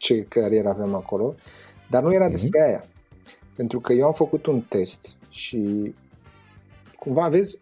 ce 0.00 0.22
carieră 0.22 0.68
aveam 0.68 0.94
acolo, 0.94 1.34
dar 1.90 2.02
nu 2.02 2.12
era 2.12 2.24
Ok. 2.24 2.30
despre 2.30 2.62
aia. 2.62 2.84
Pentru 3.56 3.80
că 3.80 3.92
eu 3.92 4.06
am 4.06 4.12
făcut 4.12 4.46
un 4.46 4.60
test 4.60 5.16
și 5.28 5.92
cumva, 6.98 7.28
vezi, 7.28 7.58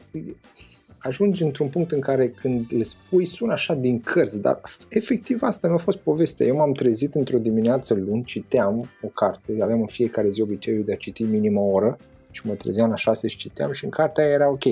ajungi 0.99 1.43
într-un 1.43 1.69
punct 1.69 1.93
în 1.93 2.01
care 2.01 2.29
când 2.29 2.67
le 2.71 2.83
spui 2.83 3.25
sună 3.25 3.53
așa 3.53 3.75
din 3.75 4.01
cărți, 4.01 4.41
dar 4.41 4.61
efectiv 4.89 5.43
asta 5.43 5.69
mi-a 5.69 5.77
fost 5.77 5.99
povestea. 5.99 6.47
Eu 6.47 6.57
m-am 6.57 6.73
trezit 6.73 7.15
într-o 7.15 7.39
dimineață 7.39 7.95
luni, 7.95 8.25
citeam 8.25 8.89
o 9.03 9.07
carte, 9.07 9.59
aveam 9.63 9.81
în 9.81 9.87
fiecare 9.87 10.29
zi 10.29 10.43
obiceiul 10.43 10.85
de 10.85 10.93
a 10.93 10.97
citi 10.97 11.23
minim 11.23 11.57
o 11.57 11.65
oră 11.65 11.99
și 12.31 12.47
mă 12.47 12.55
trezeam 12.55 12.91
la 12.91 12.97
șase 12.97 13.29
și 13.29 13.37
citeam 13.37 13.73
și 13.73 13.85
în 13.85 13.91
cartea 13.91 14.25
aia 14.25 14.33
era 14.33 14.49
ok. 14.49 14.65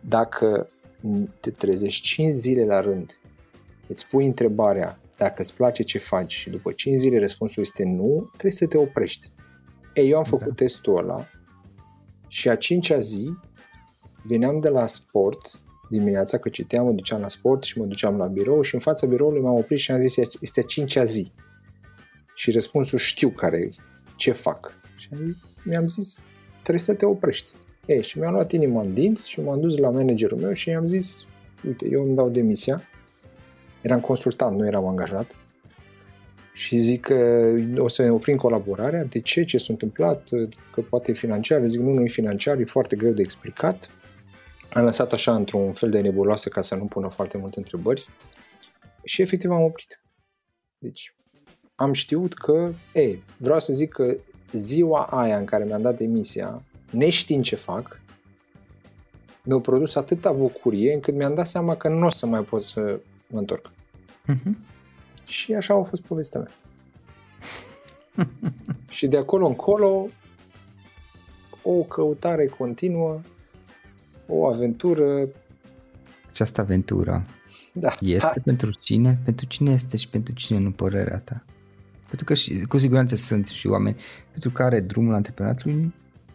Dacă 0.00 0.68
te 1.40 1.50
trezești 1.50 2.02
5 2.02 2.32
zile 2.32 2.64
la 2.64 2.80
rând, 2.80 3.18
îți 3.86 4.06
pui 4.06 4.26
întrebarea 4.26 4.98
dacă 5.22 5.40
îți 5.40 5.54
place 5.54 5.82
ce 5.82 5.98
faci 5.98 6.32
și 6.32 6.50
după 6.50 6.72
5 6.72 6.98
zile 6.98 7.18
răspunsul 7.18 7.62
este 7.62 7.84
nu, 7.84 8.28
trebuie 8.30 8.52
să 8.52 8.66
te 8.66 8.78
oprești. 8.78 9.30
Ei, 9.94 10.10
eu 10.10 10.16
am 10.16 10.24
făcut 10.24 10.46
Da. 10.46 10.54
testul 10.54 10.96
ăla 10.96 11.26
și 12.28 12.48
a 12.48 12.56
cincea 12.56 12.98
zi 12.98 13.30
veneam 14.22 14.60
de 14.60 14.68
la 14.68 14.86
sport 14.86 15.58
dimineața, 15.90 16.38
că 16.38 16.48
citeam, 16.48 16.84
mă 16.84 16.92
duceam 16.92 17.20
la 17.20 17.28
sport 17.28 17.62
și 17.62 17.78
mă 17.78 17.84
duceam 17.84 18.16
la 18.16 18.26
birou 18.26 18.62
și 18.62 18.74
în 18.74 18.80
fața 18.80 19.06
biroului 19.06 19.40
m-am 19.40 19.54
oprit 19.54 19.78
și 19.78 19.90
am 19.90 19.98
zis 19.98 20.16
este 20.40 20.60
a 20.60 20.62
cincea 20.62 21.04
zi. 21.04 21.32
Și 22.34 22.50
răspunsul 22.50 22.98
știu 22.98 23.28
care 23.28 23.56
e, 23.56 23.68
ce 24.16 24.32
fac. 24.32 24.74
Și 24.96 25.08
am 25.12 25.18
zis, 25.24 25.36
mi-am 25.64 25.88
zis, 25.88 26.22
trebuie 26.52 26.84
să 26.84 26.94
te 26.94 27.06
oprești. 27.06 27.50
Ei, 27.86 28.02
și 28.02 28.18
mi-am 28.18 28.32
luat 28.32 28.52
inima 28.52 28.80
în 28.80 28.94
dinți 28.94 29.28
și 29.28 29.40
m-am 29.40 29.60
dus 29.60 29.76
la 29.76 29.90
managerul 29.90 30.38
meu 30.38 30.52
și 30.52 30.68
i-am 30.68 30.86
zis, 30.86 31.26
uite, 31.66 31.88
eu 31.90 32.02
îmi 32.04 32.16
dau 32.16 32.28
demisia. 32.28 32.82
Eram 33.82 34.00
consultant, 34.00 34.58
nu 34.58 34.66
eram 34.66 34.86
angajat. 34.86 35.36
Și 36.52 36.78
zic 36.78 37.00
că 37.00 37.52
o 37.76 37.88
să 37.88 38.02
ne 38.02 38.10
oprim 38.10 38.36
colaborarea. 38.36 39.04
De 39.04 39.20
ce? 39.20 39.44
Ce 39.44 39.58
s-a 39.58 39.66
întâmplat? 39.68 40.28
Că 40.74 40.80
poate 40.80 41.10
e 41.10 41.14
financiar. 41.14 41.66
Zic, 41.66 41.80
nu, 41.80 41.92
nu 41.92 42.04
e 42.04 42.08
financiar, 42.08 42.58
e 42.58 42.64
foarte 42.64 42.96
greu 42.96 43.12
de 43.12 43.22
explicat. 43.22 43.90
Am 44.72 44.84
lăsat 44.84 45.12
așa 45.12 45.34
într-un 45.34 45.72
fel 45.72 45.90
de 45.90 46.00
nebuloasă 46.00 46.48
ca 46.48 46.60
să 46.60 46.74
nu 46.74 46.84
pună 46.84 47.08
foarte 47.08 47.38
multe 47.38 47.58
întrebări. 47.58 48.08
Și 49.04 49.22
efectiv 49.22 49.50
am 49.50 49.62
oprit. 49.62 50.02
Deci, 50.78 51.14
am 51.74 51.92
știut 51.92 52.34
că, 52.34 52.72
ei, 52.94 53.22
vreau 53.36 53.60
să 53.60 53.72
zic 53.72 53.92
că 53.92 54.16
ziua 54.52 55.02
aia 55.02 55.38
în 55.38 55.44
care 55.44 55.64
mi-am 55.64 55.82
dat 55.82 55.96
demisia, 55.96 56.62
neștiind 56.90 57.44
ce 57.44 57.56
fac, 57.56 58.00
mi-a 59.44 59.58
produs 59.58 59.94
atâta 59.94 60.32
bucurie 60.32 60.92
încât 60.92 61.14
mi-am 61.14 61.34
dat 61.34 61.46
seama 61.46 61.76
că 61.76 61.88
nu 61.88 62.06
o 62.06 62.10
să 62.10 62.26
mai 62.26 62.40
pot 62.42 62.62
să 62.62 63.00
mă 63.32 63.38
întorc. 63.38 63.70
Mhm. 64.26 64.58
Și 65.24 65.54
așa 65.54 65.74
a 65.74 65.82
fost 65.82 66.02
povestea 66.02 66.40
mea. 66.40 66.54
și 68.88 69.06
de 69.06 69.16
acolo 69.16 69.46
încolo, 69.46 70.06
o 71.62 71.72
căutare 71.82 72.46
continuă, 72.46 73.20
o 74.26 74.46
aventură. 74.46 75.28
Această 76.28 76.60
aventură 76.60 77.24
Da, 77.74 77.92
este 78.00 78.26
hai, 78.26 78.42
pentru 78.44 78.70
cine? 78.80 79.18
Pentru 79.24 79.46
cine 79.46 79.70
este 79.72 79.96
și 79.96 80.08
pentru 80.08 80.34
cine 80.34 80.58
nu 80.58 80.70
părerea 80.70 81.18
ta? 81.18 81.44
Pentru 82.06 82.24
că 82.24 82.34
și, 82.34 82.64
cu 82.68 82.78
siguranță 82.78 83.14
sunt 83.14 83.46
și 83.46 83.66
oameni 83.66 83.96
pentru 84.30 84.50
care 84.50 84.80
drumul 84.80 85.14
antreprenatului 85.14 85.94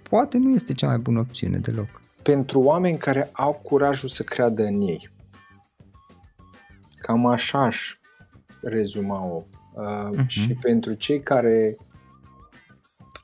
poate 0.09 0.37
nu 0.37 0.49
este 0.49 0.73
cea 0.73 0.87
mai 0.87 0.97
bună 0.97 1.19
opțiune 1.19 1.57
deloc. 1.57 2.01
pentru 2.21 2.59
oameni 2.59 2.97
care 2.97 3.29
au 3.31 3.53
curajul 3.63 4.09
să 4.09 4.23
creadă 4.23 4.63
în 4.63 4.81
ei. 4.81 5.09
Cam 7.07 7.25
așa 7.25 7.63
aș 7.63 7.97
rezuma-o. 8.61 9.43
Uh, 9.73 10.09
Mhm. 10.11 10.27
Și 10.27 10.53
pentru 10.61 10.93
cei 10.93 11.21
care 11.21 11.77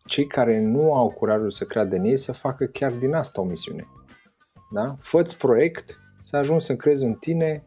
cei 0.06 0.28
care 0.28 0.60
nu 0.60 0.94
au 0.94 1.10
curajul 1.10 1.50
să 1.50 1.66
creadă 1.66 1.96
în 1.96 2.06
ei 2.06 2.18
să 2.18 2.32
facă 2.32 2.66
chiar 2.66 2.92
din 2.92 3.14
asta 3.14 3.42
o 3.42 3.44
misiune. 3.44 3.88
Da? 4.72 4.96
Fă-ți 5.00 5.38
proiect 5.38 6.00
să 6.20 6.38
ajungi 6.38 6.66
să 6.66 6.76
crezi 6.76 7.06
în 7.06 7.14
tine 7.14 7.64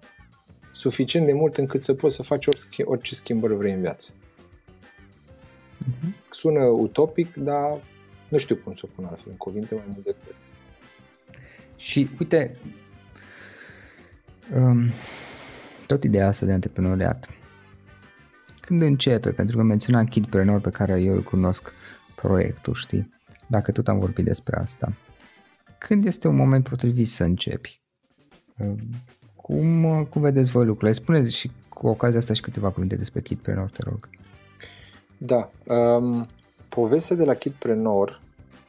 suficient 0.71 1.27
de 1.27 1.33
mult 1.33 1.57
încât 1.57 1.81
să 1.81 1.95
poți 1.95 2.15
să 2.15 2.23
faci 2.23 2.47
orice, 2.47 2.83
orice 2.83 3.15
schimbări 3.15 3.55
vrei 3.55 3.73
în 3.73 3.81
viață. 3.81 4.13
Mhm. 5.79 6.15
Sună 6.31 6.65
utopic, 6.65 7.35
dar 7.35 7.81
nu 8.29 8.39
știu 8.39 8.57
cum 8.57 8.73
să 8.73 8.83
o 8.85 8.93
pun 8.95 9.05
altfel 9.05 9.31
în 9.31 9.37
cuvinte 9.37 9.75
mai 9.75 9.85
mult 9.87 10.05
decât 10.05 10.35
Și 11.77 12.09
uite, 12.19 12.57
um, 14.55 14.91
tot 15.87 16.03
ideea 16.03 16.27
asta 16.27 16.47
de 16.47 16.53
antreprenoriat, 16.53 17.29
când 18.61 18.83
începe, 18.83 19.31
pentru 19.31 19.57
că 19.57 19.63
menționa 19.63 20.05
Kidpreneur 20.05 20.61
pe 20.61 20.71
care 20.71 21.01
eu 21.01 21.15
îl 21.15 21.23
cunosc 21.23 21.73
proiectul, 22.15 22.75
știi, 22.75 23.11
dacă 23.47 23.73
tot 23.73 23.89
am 23.89 23.99
vorbit 23.99 24.25
despre 24.25 24.57
asta, 24.57 24.93
când 25.79 26.05
este 26.05 26.29
un 26.29 26.37
moment 26.37 26.69
potrivit 26.69 27.09
să 27.09 27.25
începi? 27.25 27.81
Um, 28.59 28.79
Cum, 29.37 30.05
cum 30.05 30.23
vedeți 30.23 30.51
voi 30.51 30.65
lucrurile? 30.65 30.93
Spuneți 30.93 31.35
și 31.35 31.51
cu 31.69 31.87
ocazia 31.87 32.19
asta 32.19 32.33
și 32.33 32.41
câteva 32.41 32.71
cuvinte 32.71 32.97
despre 32.97 33.21
Kidpreneur, 33.21 33.71
te 33.71 33.83
rog. 33.83 34.09
Da. 35.19 35.49
Um, 35.75 36.27
povestea 36.69 37.17
de 37.17 37.25
la 37.25 37.35
Kidpreneur 37.35 38.21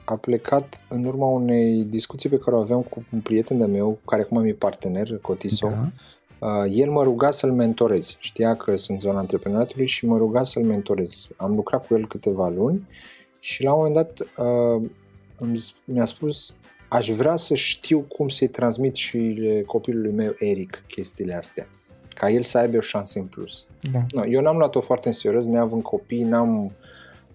a 0.06 0.16
plecat 0.16 0.84
în 0.90 1.06
urma 1.06 1.28
unei 1.28 1.86
discuții 1.86 2.30
pe 2.30 2.38
care 2.38 2.56
o 2.56 2.60
aveam 2.60 2.82
cu 2.82 3.06
un 3.12 3.20
prieten 3.20 3.58
de 3.58 3.66
meu, 3.66 4.00
care 4.06 4.22
acum 4.22 4.42
mi-e 4.42 4.54
partener, 4.54 5.18
Cotiso. 5.18 5.68
Da. 5.70 5.92
Uh, 6.40 6.50
el 6.70 6.90
mă 6.92 7.04
ruga 7.04 7.32
să-l 7.32 7.52
mentorez. 7.52 8.16
Știa 8.20 8.56
că 8.56 8.76
sunt 8.76 9.00
zona 9.00 9.18
antreprenoriatului 9.20 9.86
și 9.86 10.06
mă 10.06 10.18
ruga 10.18 10.44
să-l 10.44 10.64
mentorez. 10.64 11.30
Am 11.38 11.56
lucrat 11.56 11.88
cu 11.88 11.94
el 11.94 12.08
câteva 12.08 12.50
luni 12.50 12.88
și 13.40 13.64
la 13.64 13.74
un 13.74 13.78
moment 13.78 13.96
dat 13.96 14.20
uh, 14.20 14.90
îmi 15.40 15.58
s- 15.58 15.74
mi-a 15.86 16.06
spus 16.06 16.54
aș 16.90 17.10
vrea 17.10 17.36
să 17.36 17.54
știu 17.54 18.00
cum 18.00 18.28
să-i 18.28 18.48
transmit 18.48 18.96
și 18.96 19.40
copilului 19.66 20.12
meu 20.12 20.36
Eric 20.40 20.84
chestiile 20.88 21.34
astea. 21.34 21.68
Ca 22.14 22.30
el 22.30 22.42
să 22.42 22.58
aibă 22.58 22.78
o 22.78 22.80
șansă 22.80 23.20
în 23.20 23.26
plus. 23.26 23.66
Da. 23.92 24.06
No, 24.12 24.26
eu 24.26 24.42
n-am 24.42 24.58
luat-o 24.58 24.80
foarte 24.82 25.08
în 25.08 25.14
serios, 25.14 25.46
neavând 25.46 25.82
copii, 25.84 26.24
n-am 26.24 26.64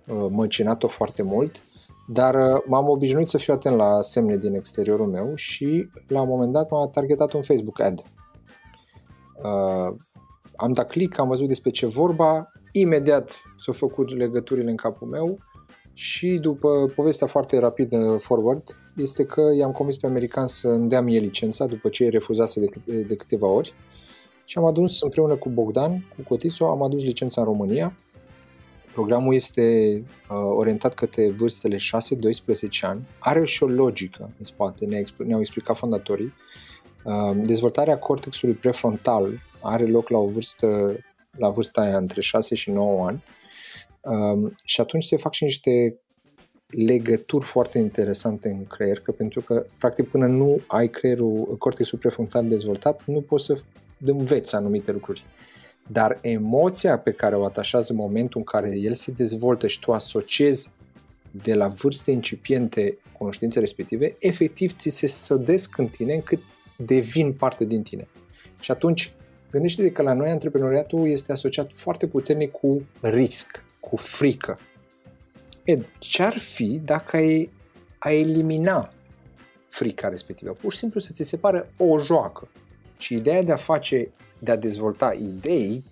uh, 0.06 0.26
măcinat-o 0.30 0.86
foarte 0.88 1.22
mult, 1.22 1.62
dar 2.08 2.34
uh, 2.34 2.60
m-am 2.66 2.88
obișnuit 2.88 3.28
să 3.28 3.38
fiu 3.38 3.54
atent 3.54 3.76
la 3.76 4.02
semne 4.02 4.36
din 4.36 4.54
exteriorul 4.54 5.06
meu 5.06 5.34
și 5.34 5.88
la 6.08 6.20
un 6.20 6.28
moment 6.28 6.52
dat 6.52 6.70
m-a 6.70 6.86
targetat 6.86 7.32
un 7.32 7.42
Facebook 7.42 7.80
ad. 7.80 8.02
Uh, 9.44 9.94
am 10.56 10.72
dat 10.72 10.90
click, 10.90 11.18
am 11.18 11.28
văzut 11.28 11.48
despre 11.48 11.70
ce 11.70 11.86
vorba, 11.86 12.52
imediat 12.72 13.42
s-au 13.58 13.74
făcut 13.74 14.16
legăturile 14.16 14.70
în 14.70 14.76
capul 14.76 15.08
meu 15.08 15.38
și 15.92 16.38
după 16.40 16.92
povestea 16.94 17.26
foarte 17.26 17.58
rapidă 17.58 18.16
forward 18.20 18.76
este 18.96 19.24
că 19.24 19.42
i-am 19.56 19.72
convins 19.72 19.98
pe 19.98 20.06
american 20.06 20.46
să 20.46 20.68
îmi 20.68 20.88
dea 20.88 21.00
mie 21.00 21.18
licența 21.18 21.66
după 21.66 21.88
ce 21.88 22.08
refuzase 22.08 22.60
de, 22.60 22.66
câte- 22.66 23.02
de 23.02 23.16
câteva 23.16 23.46
ori 23.46 23.74
și 24.44 24.58
am 24.58 24.64
adus 24.64 25.00
împreună 25.02 25.36
cu 25.36 25.48
Bogdan, 25.48 26.04
cu 26.16 26.22
Cotiso, 26.28 26.70
am 26.70 26.82
adus 26.82 27.04
licența 27.04 27.40
în 27.40 27.46
România. 27.46 27.96
Programul 28.92 29.34
este 29.34 29.96
uh, 30.30 30.36
orientat 30.56 30.94
către 30.94 31.30
vârstele 31.30 31.76
6-12 31.76 31.80
ani. 32.80 33.08
Are 33.18 33.44
și 33.44 33.62
o 33.62 33.66
logică 33.66 34.30
în 34.38 34.44
spate, 34.44 34.84
ne-a 34.84 34.98
expl- 34.98 35.24
ne-au 35.24 35.40
explicat 35.40 35.76
fondatorii. 35.76 36.24
Uh, 36.24 36.71
dezvoltarea 37.34 37.98
cortexului 37.98 38.54
prefrontal 38.54 39.28
are 39.60 39.86
loc 39.86 40.08
la 40.08 40.18
o 40.18 40.26
vârstă 40.26 40.96
la 41.38 41.50
vârsta 41.50 41.80
aia 41.80 41.96
între 41.96 42.20
6 42.20 42.54
și 42.54 42.70
9 42.70 43.06
ani. 43.06 43.24
Uh, 44.00 44.52
și 44.64 44.80
atunci 44.80 45.04
se 45.04 45.16
fac 45.16 45.32
și 45.32 45.44
niște 45.44 46.00
legături 46.66 47.44
foarte 47.44 47.78
interesante 47.78 48.48
în 48.48 48.64
creier, 48.64 49.00
că 49.00 49.12
pentru 49.12 49.40
că, 49.40 49.66
practic, 49.78 50.08
până 50.08 50.26
nu 50.26 50.60
ai 50.66 50.88
creierul, 50.88 51.56
cortexul 51.58 51.98
prefrontal 51.98 52.48
dezvoltat, 52.48 53.04
nu 53.06 53.20
poți 53.20 53.44
să 53.44 53.60
înveți 53.98 54.54
anumite 54.54 54.92
lucruri. 54.92 55.24
Dar 55.88 56.18
emoția 56.20 56.98
pe 56.98 57.10
care 57.10 57.36
o 57.36 57.44
atașează 57.44 57.92
în 57.92 57.98
momentul 57.98 58.38
în 58.38 58.44
care 58.44 58.78
el 58.78 58.94
se 58.94 59.10
dezvoltă 59.10 59.66
și 59.66 59.80
tu 59.80 59.92
asociezi 59.92 60.70
de 61.30 61.54
la 61.54 61.66
vârste 61.66 62.10
incipiente 62.10 62.98
cunoștințe 63.18 63.58
respective, 63.58 64.16
efectiv 64.18 64.72
ți 64.72 64.88
se 64.88 65.06
sădesc 65.06 65.78
în 65.78 65.86
tine 65.86 66.14
încât 66.14 66.40
devin 66.84 67.32
parte 67.32 67.64
din 67.64 67.82
tine. 67.82 68.08
Și 68.60 68.70
atunci, 68.70 69.12
gândește-te 69.50 69.92
că 69.92 70.02
la 70.02 70.12
noi 70.12 70.30
antreprenoriatul 70.30 71.08
este 71.08 71.32
asociat 71.32 71.72
foarte 71.72 72.06
puternic 72.06 72.50
cu 72.50 72.82
risc, 73.00 73.64
cu 73.80 73.96
frică. 73.96 74.58
E, 75.64 75.78
ce-ar 75.98 76.38
fi 76.38 76.80
dacă 76.84 77.16
ai, 77.16 77.50
ai 77.98 78.20
elimina 78.20 78.92
frica 79.68 80.08
respectivă, 80.08 80.52
pur 80.52 80.72
și 80.72 80.78
simplu 80.78 81.00
să 81.00 81.10
ți 81.12 81.22
se 81.22 81.36
pară 81.36 81.68
o 81.76 81.98
joacă. 81.98 82.48
Și 82.98 83.14
ideea 83.14 83.42
de 83.42 83.52
a 83.52 83.56
face, 83.56 84.12
de 84.38 84.50
a 84.50 84.56
dezvolta 84.56 85.12
idei 85.12 85.84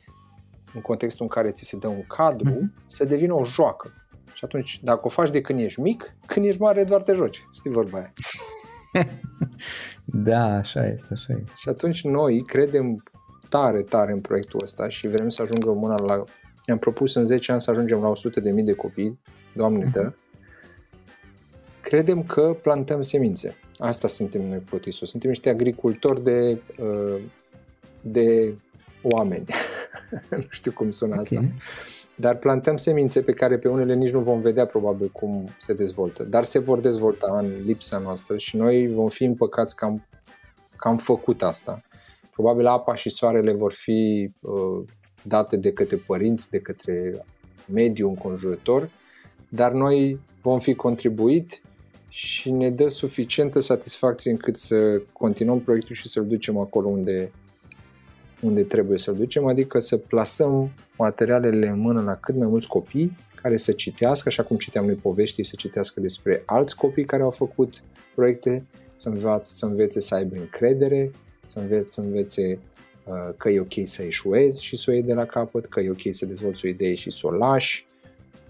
în 0.74 0.80
contextul 0.80 1.24
în 1.24 1.30
care 1.30 1.50
ți 1.50 1.64
se 1.64 1.76
dă 1.76 1.88
un 1.88 2.04
cadru, 2.06 2.50
mm-hmm. 2.50 2.84
să 2.86 3.04
devină 3.04 3.34
o 3.34 3.44
joacă. 3.44 3.92
Și 4.32 4.44
atunci, 4.44 4.80
dacă 4.82 5.00
o 5.02 5.08
faci 5.08 5.30
de 5.30 5.40
când 5.40 5.58
ești 5.58 5.80
mic, 5.80 6.14
când 6.26 6.46
ești 6.46 6.60
mare 6.60 6.84
doar 6.84 7.02
te 7.02 7.12
joci. 7.12 7.44
Știi 7.52 7.70
vorba 7.70 7.98
aia? 7.98 8.12
da, 10.04 10.44
așa 10.44 10.86
este, 10.86 11.08
așa 11.12 11.32
este. 11.40 11.52
Și 11.56 11.68
atunci 11.68 12.04
noi 12.04 12.42
credem 12.42 13.02
tare, 13.48 13.82
tare 13.82 14.12
în 14.12 14.20
proiectul 14.20 14.60
ăsta 14.62 14.88
și 14.88 15.08
vrem 15.08 15.28
să 15.28 15.42
ajungă 15.42 15.80
mâna 15.80 15.94
la... 16.06 16.24
Ne-am 16.66 16.78
propus 16.78 17.14
în 17.14 17.24
10 17.24 17.52
ani 17.52 17.60
să 17.60 17.70
ajungem 17.70 18.00
la 18.00 18.12
100.000 18.58 18.64
de 18.64 18.72
copii, 18.72 19.20
Doamne 19.54 19.86
mm-hmm. 19.86 19.92
dă. 19.92 20.12
Credem 21.80 22.22
că 22.22 22.56
plantăm 22.62 23.02
semințe. 23.02 23.52
Asta 23.78 24.08
suntem 24.08 24.48
noi 24.48 24.64
cu 24.70 24.90
Suntem 24.90 25.30
niște 25.30 25.48
agricultori 25.48 26.22
de, 26.22 26.60
uh, 26.78 27.20
de 28.00 28.54
oameni. 29.02 29.44
nu 30.30 30.44
știu 30.48 30.72
cum 30.72 30.90
sună 30.90 31.20
okay. 31.20 31.22
asta. 31.22 31.48
Dar 32.20 32.36
plantăm 32.36 32.76
semințe 32.76 33.22
pe 33.22 33.32
care 33.32 33.58
pe 33.58 33.68
unele 33.68 33.94
nici 33.94 34.10
nu 34.10 34.20
vom 34.20 34.40
vedea 34.40 34.66
probabil 34.66 35.08
cum 35.08 35.48
se 35.58 35.72
dezvoltă. 35.72 36.24
Dar 36.24 36.44
se 36.44 36.58
vor 36.58 36.80
dezvolta 36.80 37.38
în 37.38 37.52
lipsa 37.64 37.98
noastră 37.98 38.36
și 38.36 38.56
noi 38.56 38.88
vom 38.88 39.08
fi 39.08 39.24
împăcați 39.24 39.76
că 39.76 39.84
am, 39.84 40.06
că 40.76 40.88
am 40.88 40.96
făcut 40.96 41.42
asta. 41.42 41.82
Probabil 42.30 42.66
apa 42.66 42.94
și 42.94 43.10
soarele 43.10 43.52
vor 43.52 43.72
fi 43.72 44.30
uh, 44.40 44.88
date 45.22 45.56
de 45.56 45.72
către 45.72 45.96
părinți, 45.96 46.50
de 46.50 46.58
către 46.58 47.24
mediul 47.72 48.08
înconjurător, 48.08 48.90
dar 49.48 49.72
noi 49.72 50.20
vom 50.42 50.58
fi 50.58 50.74
contribuit 50.74 51.62
și 52.08 52.50
ne 52.50 52.70
dă 52.70 52.88
suficientă 52.88 53.60
satisfacție 53.60 54.30
încât 54.30 54.56
să 54.56 55.02
continuăm 55.12 55.60
proiectul 55.60 55.94
și 55.94 56.08
să-l 56.08 56.26
ducem 56.26 56.58
acolo 56.58 56.88
unde, 56.88 57.32
unde 58.42 58.62
trebuie 58.62 58.98
să-l 58.98 59.16
ducem, 59.16 59.46
adică 59.46 59.78
să 59.78 59.96
plasăm 59.96 60.70
materialele 60.96 61.68
în 61.68 61.78
mână 61.78 62.02
la 62.02 62.14
cât 62.14 62.34
mai 62.34 62.46
mulți 62.46 62.68
copii 62.68 63.16
care 63.42 63.56
să 63.56 63.72
citească, 63.72 64.28
așa 64.28 64.42
cum 64.42 64.56
citeam 64.56 64.84
noi 64.84 64.94
povești, 64.94 65.42
să 65.42 65.54
citească 65.56 66.00
despre 66.00 66.42
alți 66.46 66.76
copii 66.76 67.04
care 67.04 67.22
au 67.22 67.30
făcut 67.30 67.82
proiecte, 68.14 68.62
să 68.94 69.08
învețe 69.08 69.52
să, 69.52 69.66
învețe 69.66 70.00
să 70.00 70.14
aibă 70.14 70.36
încredere, 70.36 71.10
să 71.44 71.58
învețe, 71.58 71.88
să 71.88 72.00
învețe 72.00 72.58
uh, 73.04 73.34
că 73.36 73.48
e 73.48 73.60
ok 73.60 73.72
să 73.82 74.02
eșuezi 74.02 74.64
și 74.64 74.76
să 74.76 74.90
o 74.90 74.92
iei 74.92 75.02
de 75.02 75.14
la 75.14 75.24
capăt, 75.24 75.66
că 75.66 75.80
e 75.80 75.90
ok 75.90 76.02
să 76.10 76.26
dezvolți 76.26 76.66
o 76.66 76.68
idee 76.68 76.94
și 76.94 77.10
să 77.10 77.26
o 77.26 77.30
lași 77.30 77.86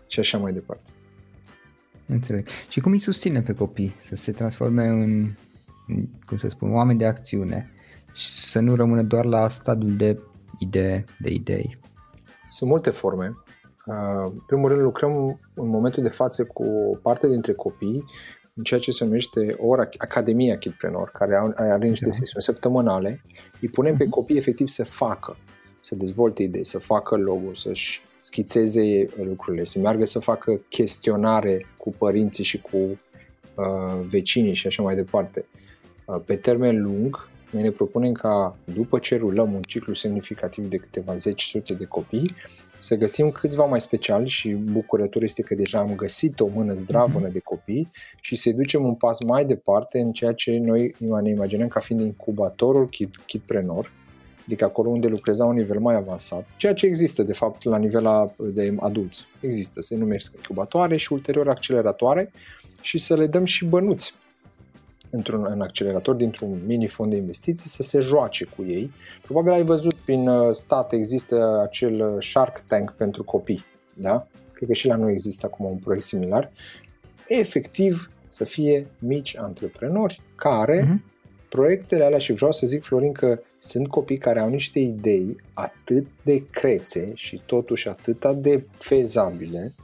și 0.08 0.20
așa 0.20 0.38
mai 0.38 0.52
departe. 0.52 0.90
Înțeleg. 2.06 2.46
Și 2.68 2.80
cum 2.80 2.92
îi 2.92 2.98
susține 2.98 3.42
pe 3.42 3.52
copii 3.52 3.94
să 4.00 4.16
se 4.16 4.32
transforme 4.32 4.86
în, 4.86 5.30
cum 6.26 6.36
să 6.36 6.48
spun, 6.48 6.72
oameni 6.72 6.98
de 6.98 7.06
acțiune 7.06 7.70
și 8.12 8.28
să 8.28 8.60
nu 8.60 8.74
rămână 8.74 9.02
doar 9.02 9.24
la 9.24 9.48
stadiul 9.48 9.96
de 9.96 10.22
idee, 10.58 11.04
de 11.18 11.30
idei? 11.30 11.78
Sunt 12.48 12.70
multe 12.70 12.90
forme. 12.90 13.30
În 13.84 14.38
primul 14.46 14.68
rând 14.68 14.82
lucrăm 14.82 15.40
în 15.54 15.68
momentul 15.68 16.02
de 16.02 16.08
față 16.08 16.44
cu 16.44 16.62
o 16.62 16.96
parte 16.96 17.28
dintre 17.28 17.52
copii 17.52 18.04
în 18.54 18.62
ceea 18.62 18.80
ce 18.80 18.90
se 18.90 19.04
numește 19.04 19.56
ora 19.58 19.88
Academia 19.98 20.58
Kidpreneur, 20.58 21.10
care 21.10 21.36
are 21.56 21.88
niște 21.88 22.04
da. 22.04 22.10
sesiuni 22.10 22.42
săptămânale. 22.42 23.22
Îi 23.60 23.68
punem 23.68 23.96
pe 23.96 24.02
mhm. 24.02 24.12
copii 24.12 24.36
efectiv 24.36 24.66
să 24.66 24.84
facă, 24.84 25.36
să 25.80 25.94
dezvolte 25.94 26.42
idei, 26.42 26.64
să 26.64 26.78
facă 26.78 27.16
logo, 27.16 27.54
să-și 27.54 28.02
schițeze 28.18 29.06
lucrurile, 29.22 29.64
să 29.64 29.78
meargă 29.78 30.04
să 30.04 30.18
facă 30.18 30.60
chestionare 30.68 31.58
cu 31.76 31.94
părinții 31.98 32.44
și 32.44 32.60
cu 32.60 32.76
uh, 32.76 34.06
vecinii 34.08 34.54
și 34.54 34.66
așa 34.66 34.82
mai 34.82 34.94
departe. 34.94 35.44
Uh, 36.04 36.20
pe 36.24 36.36
termen 36.36 36.82
lung, 36.82 37.28
noi 37.50 37.62
ne 37.62 37.70
propunem 37.70 38.12
ca 38.12 38.56
după 38.74 38.98
ce 38.98 39.16
rulăm 39.16 39.52
un 39.52 39.62
ciclu 39.62 39.94
semnificativ 39.94 40.68
de 40.68 40.76
câteva 40.76 41.16
zeci 41.16 41.42
sute 41.42 41.74
de 41.74 41.84
copii, 41.84 42.32
să 42.78 42.94
găsim 42.94 43.30
câțiva 43.30 43.64
mai 43.64 43.80
speciali 43.80 44.28
și 44.28 44.48
bucurător 44.48 45.22
este 45.22 45.42
că 45.42 45.54
deja 45.54 45.78
am 45.78 45.94
găsit 45.94 46.40
o 46.40 46.46
mână 46.46 46.74
zdravănă 46.74 47.28
de 47.28 47.38
copii 47.38 47.90
și 48.20 48.36
să 48.36 48.50
ducem 48.50 48.84
un 48.84 48.94
pas 48.94 49.22
mai 49.24 49.44
departe 49.44 49.98
în 49.98 50.12
ceea 50.12 50.32
ce 50.32 50.58
noi 50.58 50.94
ne 51.22 51.30
imaginăm 51.30 51.68
ca 51.68 51.80
fiind 51.80 52.00
incubatorul 52.00 52.88
Kid, 52.88 53.16
Kidpreneur, 53.26 53.92
adică 54.44 54.64
acolo 54.64 54.88
unde 54.88 55.06
lucrezi 55.06 55.38
la 55.38 55.46
un 55.46 55.54
nivel 55.54 55.78
mai 55.78 55.94
avansat, 55.94 56.46
ceea 56.56 56.74
ce 56.74 56.86
există 56.86 57.22
de 57.22 57.32
fapt 57.32 57.64
la 57.64 57.78
nivel 57.78 58.32
de 58.52 58.74
adulți. 58.80 59.26
Există, 59.40 59.80
se 59.80 59.96
numește 59.96 60.30
incubatoare 60.36 60.96
și 60.96 61.12
ulterior 61.12 61.48
acceleratoare 61.48 62.32
și 62.80 62.98
să 62.98 63.16
le 63.16 63.26
dăm 63.26 63.44
și 63.44 63.64
bănuți 63.64 64.14
într-un 65.10 65.46
în 65.50 65.60
accelerator 65.60 66.14
dintr-un 66.14 66.60
mini 66.66 66.86
fond 66.86 67.10
de 67.10 67.16
investiții 67.16 67.68
să 67.68 67.82
se 67.82 68.00
joace 68.00 68.44
cu 68.44 68.64
ei. 68.66 68.92
Probabil 69.22 69.52
ai 69.52 69.64
văzut 69.64 69.94
prin 69.94 70.28
uh, 70.28 70.54
stat 70.54 70.92
există 70.92 71.60
acel 71.62 72.14
uh, 72.14 72.22
Shark 72.22 72.58
Tank 72.58 72.90
pentru 72.90 73.24
copii, 73.24 73.64
da? 73.94 74.26
Cred 74.52 74.68
că 74.68 74.74
și 74.74 74.86
la 74.86 74.96
noi 74.96 75.12
există 75.12 75.46
acum 75.46 75.66
un 75.66 75.76
proiect 75.76 76.04
similar. 76.04 76.50
Efectiv 77.28 78.10
să 78.28 78.44
fie 78.44 78.86
mici 78.98 79.36
antreprenori 79.36 80.22
care 80.34 80.84
uh-huh 80.84 81.18
proiectele 81.50 82.04
alea 82.04 82.18
și 82.18 82.32
vreau 82.32 82.52
să 82.52 82.66
zic, 82.66 82.82
Florin, 82.82 83.12
că 83.12 83.40
sunt 83.56 83.88
copii 83.88 84.18
care 84.18 84.40
au 84.40 84.48
niște 84.48 84.78
idei 84.78 85.36
atât 85.52 86.06
de 86.22 86.46
crețe 86.50 87.10
și 87.14 87.42
totuși 87.46 87.88
atât 87.88 88.24
de 88.34 88.66
fezabile, 88.78 89.74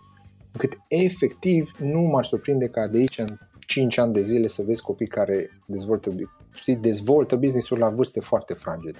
încât 0.52 0.78
efectiv 0.88 1.70
nu 1.78 2.00
m-ar 2.00 2.24
surprinde 2.24 2.66
ca 2.66 2.86
de 2.86 2.98
aici 2.98 3.18
în 3.18 3.38
5 3.66 3.98
ani 3.98 4.12
de 4.12 4.20
zile 4.20 4.46
să 4.46 4.62
vezi 4.62 4.82
copii 4.82 5.06
care 5.06 5.50
dezvoltă, 5.66 6.10
știi, 6.54 6.76
dezvoltă 6.76 7.36
business-uri 7.36 7.80
la 7.80 7.88
vârste 7.88 8.20
foarte 8.20 8.54
fragede. 8.54 8.98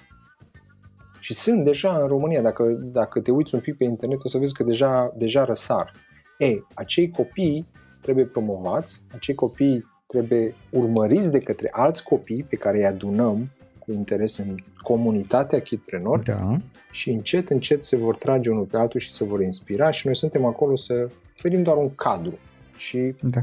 Și 1.20 1.34
sunt 1.34 1.64
deja 1.64 1.98
în 1.98 2.06
România, 2.06 2.42
dacă, 2.42 2.64
dacă 2.92 3.20
te 3.20 3.30
uiți 3.30 3.54
un 3.54 3.60
pic 3.60 3.76
pe 3.76 3.84
internet, 3.84 4.24
o 4.24 4.28
să 4.28 4.38
vezi 4.38 4.54
că 4.54 4.62
deja, 4.62 5.12
deja 5.16 5.44
răsar. 5.44 5.92
Ei, 6.38 6.66
acei 6.74 7.10
copii 7.10 7.66
trebuie 8.00 8.24
promovați, 8.24 9.02
acei 9.14 9.34
copii 9.34 9.84
trebuie 10.06 10.54
urmăriți 10.70 11.30
de 11.30 11.40
către 11.40 11.68
alți 11.72 12.02
copii 12.02 12.42
pe 12.42 12.56
care 12.56 12.78
îi 12.78 12.86
adunăm 12.86 13.50
cu 13.78 13.92
interes 13.92 14.36
în 14.36 14.54
comunitatea 14.82 15.60
Kidpreneur 15.60 16.18
da. 16.18 16.56
și 16.90 17.10
încet, 17.10 17.50
încet 17.50 17.82
se 17.82 17.96
vor 17.96 18.16
trage 18.16 18.50
unul 18.50 18.64
pe 18.64 18.76
altul 18.76 19.00
și 19.00 19.12
se 19.12 19.24
vor 19.24 19.40
inspira 19.40 19.90
și 19.90 20.06
noi 20.06 20.16
suntem 20.16 20.44
acolo 20.44 20.76
să 20.76 21.08
oferim 21.36 21.62
doar 21.62 21.76
un 21.76 21.94
cadru 21.94 22.38
și 22.76 23.14
da. 23.22 23.40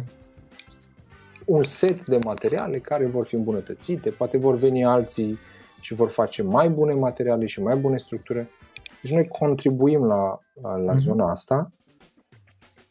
Un 1.45 1.63
set 1.63 2.05
de 2.05 2.17
materiale 2.25 2.79
care 2.79 3.05
vor 3.05 3.25
fi 3.25 3.35
îmbunătățite, 3.35 4.09
poate 4.09 4.37
vor 4.37 4.55
veni 4.55 4.85
alții 4.85 5.39
și 5.79 5.93
vor 5.93 6.09
face 6.09 6.43
mai 6.43 6.69
bune 6.69 6.93
materiale 6.93 7.45
și 7.45 7.61
mai 7.61 7.75
bune 7.75 7.97
structuri. 7.97 8.47
Deci 9.01 9.11
noi 9.11 9.27
contribuim 9.27 10.03
la, 10.03 10.39
la, 10.61 10.75
la 10.75 10.93
mm-hmm. 10.93 10.97
zona 10.97 11.29
asta 11.31 11.71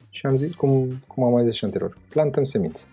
și 0.08 0.26
am 0.26 0.36
zis, 0.36 0.54
cum, 0.54 0.98
cum 1.06 1.24
am 1.24 1.32
mai 1.32 1.44
zis 1.44 1.54
și 1.54 1.64
anterior, 1.64 1.98
plantăm 2.08 2.44
semințe. 2.44 2.84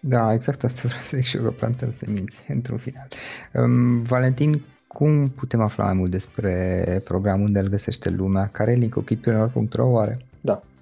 Da, 0.00 0.32
exact 0.32 0.64
asta 0.64 0.80
vreau 0.84 1.02
să 1.02 1.16
zic 1.16 1.26
și 1.26 1.36
eu, 1.36 1.42
că 1.42 1.50
plantăm 1.50 1.90
semințe 1.90 2.40
într-un 2.56 2.78
final. 2.78 3.08
Um, 3.54 4.02
Valentin, 4.02 4.64
cum 4.86 5.28
putem 5.28 5.60
afla 5.60 5.84
mai 5.84 5.94
mult 5.94 6.10
despre 6.10 7.00
programul 7.04 7.46
unde 7.46 7.58
îl 7.58 7.68
găsește 7.68 8.10
lumea? 8.10 8.48
Care 8.52 8.72
e 8.72 8.74
linkul 8.74 9.02
kidpreneur.ro 9.02 9.86
oare? 9.86 10.18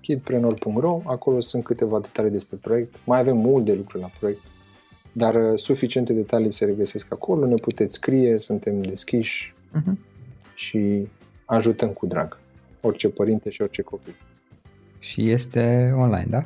Da, 0.07 0.15
kidpreneur.ro, 0.15 1.01
acolo 1.05 1.41
sunt 1.41 1.65
câteva 1.65 2.01
detalii 2.01 2.31
despre 2.31 2.57
proiect. 2.61 3.01
Mai 3.05 3.19
avem 3.19 3.37
mult 3.37 3.65
de 3.65 3.75
lucru 3.75 3.99
la 3.99 4.11
proiect, 4.19 4.43
dar 5.13 5.35
uh, 5.35 5.59
suficiente 5.59 6.13
detalii 6.13 6.51
se 6.51 6.65
regăsesc 6.65 7.13
acolo. 7.13 7.47
Ne 7.47 7.55
puteți 7.55 7.95
scrie, 7.95 8.39
suntem 8.39 8.83
deschiși 8.83 9.55
uh-huh. 9.75 9.93
și 10.55 11.09
ajutăm 11.45 11.89
cu 11.89 12.07
drag 12.07 12.39
orice 12.81 13.09
părinte 13.09 13.51
și 13.51 13.63
orice 13.63 13.83
copil. 13.83 14.15
Și 14.99 15.31
este 15.31 15.93
online, 15.97 16.27
da? 16.31 16.43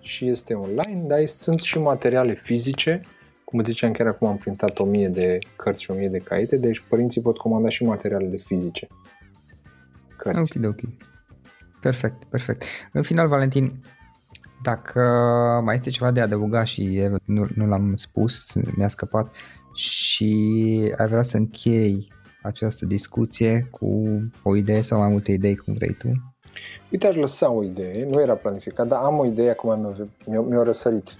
și 0.00 0.28
este 0.28 0.54
online, 0.54 1.06
dar 1.06 1.26
sunt 1.26 1.58
și 1.58 1.78
materiale 1.78 2.34
fizice. 2.34 3.00
Cum 3.44 3.64
ziceam, 3.64 3.92
chiar 3.92 4.06
acum 4.06 4.28
am 4.28 4.36
printat 4.36 4.78
1000 4.78 5.08
de 5.08 5.38
cărți 5.56 5.82
și 5.82 5.90
1000 5.90 6.08
de 6.08 6.18
caite, 6.18 6.56
deci 6.56 6.84
părinții 6.88 7.20
pot 7.20 7.36
comanda 7.36 7.68
și 7.68 7.84
materialele 7.84 8.36
fizice. 8.36 8.86
Cărți. 10.16 10.58
Ok, 10.58 10.64
ok. 10.64 10.80
Perfect, 11.86 12.24
perfect. 12.24 12.64
În 12.92 13.02
final, 13.02 13.28
Valentin, 13.28 13.80
dacă 14.62 15.00
mai 15.64 15.74
este 15.74 15.90
ceva 15.90 16.10
de 16.10 16.20
adăugat 16.20 16.66
și 16.66 17.08
nu, 17.24 17.46
nu 17.54 17.66
l-am 17.66 17.96
spus, 17.96 18.52
mi-a 18.76 18.88
scăpat 18.88 19.34
și 19.74 20.34
ai 20.96 21.06
vrea 21.06 21.22
să 21.22 21.36
închei 21.36 22.12
această 22.42 22.86
discuție 22.86 23.68
cu 23.70 24.04
o 24.42 24.56
idee 24.56 24.82
sau 24.82 24.98
mai 24.98 25.08
multe 25.08 25.32
idei, 25.32 25.56
cum 25.56 25.74
vrei 25.74 25.92
tu, 25.92 26.10
Uite, 26.90 27.06
aș 27.06 27.14
lăsa 27.14 27.50
o 27.50 27.64
idee, 27.64 28.06
nu 28.10 28.20
era 28.20 28.34
planificat, 28.34 28.86
dar 28.86 29.02
am 29.02 29.18
o 29.18 29.26
idee 29.26 29.50
acum 29.50 29.80
mi-a, 29.80 30.08
mi-a, 30.26 30.40
mi-a 30.40 30.62
răsărit. 30.62 31.14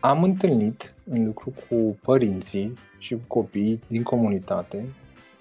Am 0.00 0.22
întâlnit 0.22 0.94
în 1.10 1.24
lucru 1.24 1.52
cu 1.68 1.98
părinții 2.02 2.72
și 2.98 3.14
cu 3.14 3.20
copiii 3.26 3.80
din 3.86 4.02
comunitate 4.02 4.84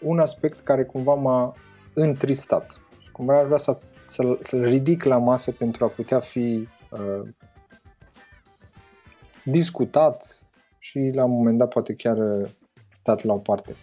un 0.01 0.19
aspect 0.19 0.59
care 0.59 0.83
cumva 0.83 1.13
m-a 1.13 1.55
întristat. 2.01 2.81
Și 2.99 3.11
cumva 3.11 3.39
aș 3.39 3.45
vrea 3.45 3.57
să, 3.57 3.79
să, 4.05 4.37
să-l 4.39 4.63
ridic 4.63 5.03
la 5.03 5.17
masă 5.17 5.51
pentru 5.51 5.85
a 5.85 5.87
putea 5.87 6.19
fi 6.19 6.67
uh, 6.91 7.29
discutat 9.43 10.45
și 10.77 11.11
la 11.13 11.23
un 11.23 11.31
moment 11.31 11.57
dat 11.57 11.69
poate 11.69 11.93
chiar 11.93 12.17
dat 13.03 13.23
la 13.23 13.33
o 13.33 13.37
parte. 13.37 13.75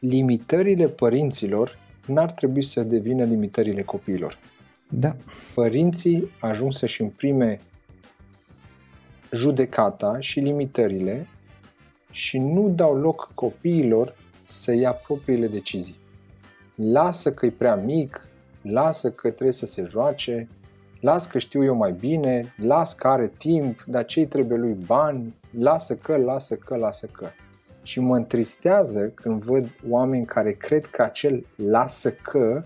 Limitările 0.00 0.88
părinților 0.88 1.78
n-ar 2.06 2.32
trebui 2.32 2.62
să 2.62 2.82
devină 2.82 3.24
limitările 3.24 3.82
copiilor. 3.82 4.38
Da. 4.90 5.16
Părinții 5.54 6.30
ajung 6.40 6.72
să-și 6.72 7.02
imprime 7.02 7.60
judecata 9.32 10.18
și 10.18 10.40
limitările 10.40 11.26
și 12.10 12.38
nu 12.38 12.68
dau 12.68 12.96
loc 12.96 13.30
copiilor 13.34 14.16
să 14.44 14.72
ia 14.72 14.92
propriile 14.92 15.46
decizii. 15.46 15.98
Lasă 16.74 17.32
că 17.32 17.46
e 17.46 17.50
prea 17.50 17.74
mic, 17.74 18.28
lasă 18.62 19.10
că 19.10 19.30
trebuie 19.30 19.52
să 19.52 19.66
se 19.66 19.84
joace, 19.84 20.48
las 21.00 21.26
că 21.26 21.38
știu 21.38 21.64
eu 21.64 21.74
mai 21.74 21.92
bine, 21.92 22.54
las 22.56 22.94
că 22.94 23.08
are 23.08 23.32
timp, 23.38 23.84
dar 23.86 24.04
ce 24.04 24.26
trebuie 24.26 24.58
lui 24.58 24.76
bani, 24.86 25.34
lasă 25.58 25.96
că, 25.96 26.16
lasă 26.16 26.54
că, 26.56 26.76
lasă 26.76 27.06
că. 27.06 27.28
Și 27.82 28.00
mă 28.00 28.16
întristează 28.16 29.08
când 29.08 29.42
văd 29.42 29.70
oameni 29.88 30.26
care 30.26 30.52
cred 30.52 30.86
că 30.86 31.02
acel 31.02 31.46
lasă 31.56 32.12
că 32.12 32.64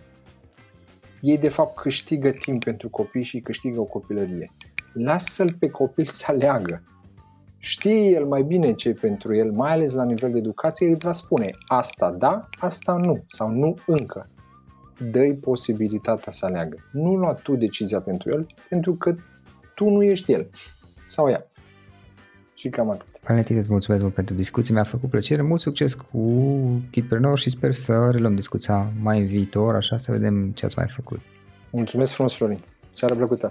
ei 1.20 1.38
de 1.38 1.48
fapt 1.48 1.76
câștigă 1.76 2.30
timp 2.30 2.64
pentru 2.64 2.88
copii 2.88 3.22
și 3.22 3.40
câștigă 3.40 3.80
o 3.80 3.84
copilărie. 3.84 4.50
Lasă-l 4.92 5.52
pe 5.58 5.70
copil 5.70 6.04
să 6.04 6.24
aleagă. 6.28 6.82
Știe 7.58 8.10
el 8.10 8.24
mai 8.24 8.42
bine 8.42 8.72
ce 8.72 8.92
pentru 8.92 9.36
el, 9.36 9.52
mai 9.52 9.72
ales 9.72 9.92
la 9.92 10.04
nivel 10.04 10.32
de 10.32 10.38
educație, 10.38 10.92
îți 10.92 11.04
va 11.04 11.12
spune 11.12 11.50
asta 11.66 12.10
da, 12.10 12.48
asta 12.58 12.96
nu, 12.96 13.24
sau 13.26 13.50
nu 13.50 13.74
încă. 13.86 14.30
Dă-i 15.10 15.34
posibilitatea 15.34 16.32
să 16.32 16.46
aleagă. 16.46 16.76
Nu 16.92 17.16
lua 17.16 17.32
tu 17.32 17.56
decizia 17.56 18.00
pentru 18.00 18.30
el, 18.30 18.46
pentru 18.68 18.92
că 18.92 19.14
tu 19.74 19.88
nu 19.88 20.02
ești 20.02 20.32
el. 20.32 20.50
Sau 21.08 21.30
ea. 21.30 21.46
Și 22.54 22.68
cam 22.68 22.90
atât. 22.90 23.08
Valentin, 23.26 23.56
îți 23.56 23.70
mulțumesc 23.70 24.02
mult 24.02 24.14
pentru 24.14 24.34
discuție, 24.34 24.74
mi-a 24.74 24.82
făcut 24.82 25.10
plăcere, 25.10 25.42
mult 25.42 25.60
succes 25.60 25.94
cu 25.94 26.42
Kidpreneur 26.90 27.38
și 27.38 27.50
sper 27.50 27.72
să 27.72 28.10
reluăm 28.10 28.34
discuția 28.34 28.92
mai 29.02 29.18
în 29.18 29.26
viitor, 29.26 29.74
așa 29.74 29.96
să 29.96 30.12
vedem 30.12 30.50
ce 30.50 30.64
ați 30.64 30.78
mai 30.78 30.86
făcut. 30.88 31.20
Mulțumesc 31.70 32.12
frumos, 32.12 32.36
Florin. 32.36 32.58
Seara 32.90 33.14
plăcută! 33.14 33.50